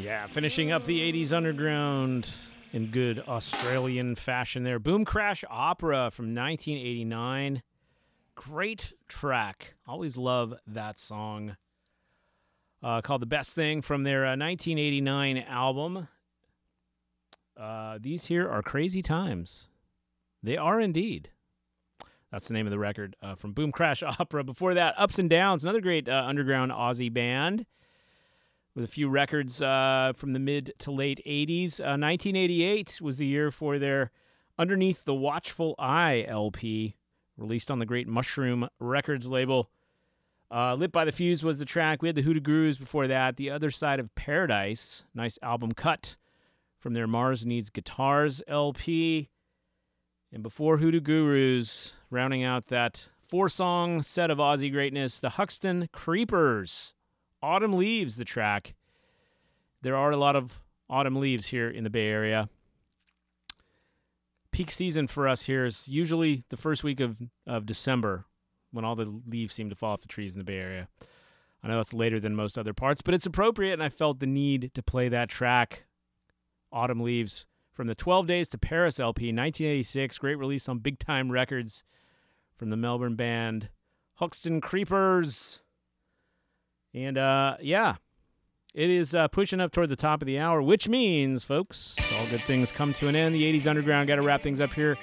Yeah, 0.05 0.27
finishing 0.27 0.71
up 0.71 0.85
the 0.85 0.99
80s 1.11 1.33
underground 1.33 2.29
in 2.71 2.91
good 2.91 3.23
Australian 3.27 4.13
fashion 4.13 4.63
there. 4.63 4.77
Boom 4.77 5.03
Crash 5.03 5.43
Opera 5.49 6.11
from 6.11 6.25
1989. 6.35 7.63
Great 8.35 8.93
track. 9.07 9.73
Always 9.87 10.15
love 10.15 10.53
that 10.67 10.99
song. 10.99 11.57
Uh, 12.83 13.01
called 13.01 13.23
The 13.23 13.25
Best 13.25 13.55
Thing 13.55 13.81
from 13.81 14.03
their 14.03 14.27
uh, 14.27 14.37
1989 14.37 15.39
album. 15.39 16.07
Uh, 17.59 17.97
these 17.99 18.25
here 18.25 18.47
are 18.47 18.61
crazy 18.61 19.01
times. 19.01 19.69
They 20.43 20.55
are 20.55 20.79
indeed. 20.79 21.31
That's 22.31 22.47
the 22.47 22.53
name 22.53 22.67
of 22.67 22.71
the 22.71 22.77
record 22.77 23.15
uh, 23.23 23.33
from 23.33 23.53
Boom 23.53 23.71
Crash 23.71 24.03
Opera. 24.19 24.43
Before 24.43 24.75
that, 24.75 24.93
Ups 24.99 25.17
and 25.17 25.31
Downs, 25.31 25.63
another 25.63 25.81
great 25.81 26.07
uh, 26.07 26.25
underground 26.27 26.71
Aussie 26.71 27.11
band 27.11 27.65
with 28.75 28.83
a 28.83 28.87
few 28.87 29.07
records 29.07 29.61
uh, 29.61 30.11
from 30.15 30.33
the 30.33 30.39
mid 30.39 30.73
to 30.79 30.91
late 30.91 31.21
80s. 31.25 31.79
Uh, 31.79 31.95
1988 31.97 32.99
was 33.01 33.17
the 33.17 33.25
year 33.25 33.49
for 33.49 33.79
their 33.79 34.11
Underneath 34.57 35.03
the 35.03 35.13
Watchful 35.13 35.75
Eye 35.79 36.25
LP, 36.27 36.95
released 37.37 37.69
on 37.71 37.79
the 37.79 37.85
great 37.85 38.07
Mushroom 38.07 38.69
Records 38.79 39.27
label. 39.27 39.69
Uh, 40.49 40.75
Lit 40.75 40.91
by 40.91 41.03
the 41.03 41.11
Fuse 41.11 41.43
was 41.43 41.59
the 41.59 41.65
track. 41.65 42.01
We 42.01 42.07
had 42.07 42.15
the 42.15 42.21
Hoodoo 42.21 42.39
Gurus 42.39 42.77
before 42.77 43.07
that. 43.07 43.35
The 43.35 43.49
Other 43.49 43.71
Side 43.71 43.99
of 43.99 44.13
Paradise, 44.15 45.03
nice 45.13 45.39
album 45.41 45.73
cut 45.73 46.15
from 46.79 46.93
their 46.93 47.07
Mars 47.07 47.45
Needs 47.45 47.69
Guitars 47.69 48.41
LP. 48.47 49.29
And 50.31 50.43
before 50.43 50.77
Hoodoo 50.77 51.01
Gurus, 51.01 51.93
rounding 52.09 52.43
out 52.43 52.67
that 52.67 53.09
four 53.27 53.49
song 53.49 54.03
set 54.03 54.29
of 54.29 54.37
Aussie 54.37 54.71
greatness, 54.71 55.19
the 55.19 55.31
Huxton 55.31 55.89
Creepers. 55.91 56.94
Autumn 57.45 57.73
Leaves, 57.73 58.17
the 58.17 58.25
track. 58.25 58.73
There 59.83 59.95
are 59.95 60.09
a 60.09 60.17
lot 60.17 60.35
of 60.35 60.63
autumn 60.89 61.17
leaves 61.17 61.45
here 61.45 61.69
in 61.69 61.83
the 61.83 61.91
Bay 61.91 62.07
Area. 62.07 62.49
Peak 64.51 64.71
season 64.71 65.05
for 65.05 65.27
us 65.27 65.43
here 65.43 65.63
is 65.63 65.87
usually 65.87 66.43
the 66.49 66.57
first 66.57 66.83
week 66.83 66.99
of, 66.99 67.17
of 67.45 67.67
December 67.67 68.25
when 68.71 68.83
all 68.83 68.95
the 68.95 69.21
leaves 69.27 69.53
seem 69.53 69.69
to 69.69 69.75
fall 69.75 69.91
off 69.91 70.01
the 70.01 70.07
trees 70.07 70.33
in 70.33 70.39
the 70.39 70.43
Bay 70.43 70.57
Area. 70.57 70.87
I 71.61 71.67
know 71.67 71.79
it's 71.79 71.93
later 71.93 72.19
than 72.19 72.35
most 72.35 72.57
other 72.57 72.73
parts, 72.73 73.03
but 73.03 73.13
it's 73.13 73.27
appropriate, 73.27 73.73
and 73.73 73.83
I 73.83 73.89
felt 73.89 74.19
the 74.19 74.25
need 74.25 74.71
to 74.73 74.81
play 74.81 75.07
that 75.09 75.29
track, 75.29 75.83
Autumn 76.71 77.01
Leaves, 77.01 77.45
from 77.71 77.85
the 77.85 77.93
12 77.93 78.25
Days 78.25 78.49
to 78.49 78.57
Paris 78.57 78.99
LP, 78.99 79.25
1986. 79.25 80.17
Great 80.17 80.39
release 80.39 80.67
on 80.67 80.79
Big 80.79 80.97
Time 80.97 81.31
Records 81.31 81.83
from 82.57 82.71
the 82.71 82.77
Melbourne 82.77 83.15
band 83.15 83.69
Huxton 84.15 84.61
Creepers. 84.61 85.59
And 86.95 87.17
uh, 87.17 87.57
yeah, 87.61 87.95
it 88.73 88.89
is 88.89 89.13
uh, 89.13 89.27
pushing 89.27 89.59
up 89.59 89.73
toward 89.73 89.89
the 89.89 89.97
top 89.97 90.21
of 90.21 90.25
the 90.25 90.39
hour, 90.39 90.61
which 90.61 90.87
means, 90.87 91.43
folks, 91.43 91.97
all 92.17 92.25
good 92.27 92.41
things 92.41 92.71
come 92.71 92.93
to 92.93 93.09
an 93.09 93.15
end. 93.15 93.35
The 93.35 93.43
80s 93.53 93.67
Underground 93.67 94.07
got 94.07 94.15
to 94.15 94.21
wrap 94.21 94.41
things 94.41 94.61
up 94.61 94.73
here. 94.73 94.97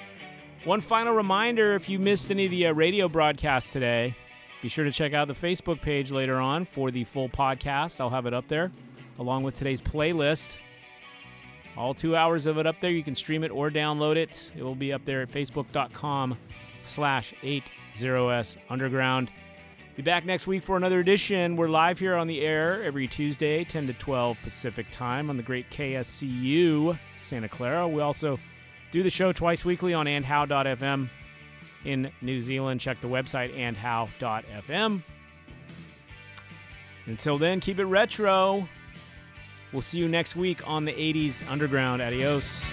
One 0.65 0.81
final 0.81 1.13
reminder 1.13 1.75
if 1.75 1.87
you 1.89 1.99
missed 1.99 2.31
any 2.31 2.45
of 2.45 2.51
the 2.51 2.67
uh, 2.67 2.73
radio 2.73 3.07
broadcasts 3.07 3.71
today, 3.71 4.15
be 4.63 4.69
sure 4.69 4.85
to 4.85 4.91
check 4.91 5.13
out 5.13 5.27
the 5.27 5.33
Facebook 5.33 5.81
page 5.81 6.09
later 6.09 6.39
on 6.39 6.65
for 6.65 6.89
the 6.89 7.03
full 7.03 7.29
podcast. 7.29 7.99
I'll 7.99 8.09
have 8.09 8.25
it 8.25 8.33
up 8.33 8.47
there 8.47 8.71
along 9.19 9.43
with 9.43 9.55
today's 9.55 9.81
playlist. 9.81 10.57
All 11.77 11.93
two 11.93 12.15
hours 12.15 12.47
of 12.47 12.57
it 12.57 12.65
up 12.65 12.75
there. 12.81 12.91
You 12.91 13.03
can 13.03 13.13
stream 13.13 13.43
it 13.43 13.51
or 13.51 13.69
download 13.69 14.15
it. 14.15 14.51
It 14.55 14.63
will 14.63 14.75
be 14.75 14.93
up 14.93 15.05
there 15.05 15.21
at 15.21 15.29
facebook.com 15.29 16.37
slash 16.85 17.33
80s 17.43 18.57
underground. 18.69 19.31
Be 19.95 20.01
back 20.01 20.25
next 20.25 20.47
week 20.47 20.63
for 20.63 20.75
another 20.75 20.99
edition. 20.99 21.55
We're 21.55 21.67
live 21.67 21.99
here 21.99 22.15
on 22.15 22.25
the 22.25 22.41
air 22.41 22.83
every 22.83 23.07
Tuesday, 23.07 23.63
10 23.63 23.85
to 23.85 23.93
12 23.93 24.39
Pacific 24.41 24.87
time 24.89 25.29
on 25.29 25.37
the 25.37 25.43
great 25.43 25.69
KSCU 25.69 26.97
Santa 27.17 27.47
Clara. 27.47 27.87
We 27.87 28.01
also 28.01 28.39
do 28.89 29.03
the 29.03 29.11
show 29.11 29.31
twice 29.31 29.63
weekly 29.63 29.93
on 29.93 30.07
andhow.fm 30.07 31.09
in 31.85 32.11
New 32.21 32.41
Zealand. 32.41 32.81
Check 32.81 33.01
the 33.01 33.07
website 33.07 33.55
andhow.fm. 33.55 35.03
Until 37.05 37.37
then, 37.37 37.59
keep 37.59 37.77
it 37.77 37.85
retro. 37.85 38.67
We'll 39.73 39.83
see 39.83 39.99
you 39.99 40.09
next 40.09 40.35
week 40.35 40.67
on 40.67 40.85
the 40.85 40.93
80s 40.93 41.47
Underground. 41.51 42.01
Adios. 42.01 42.63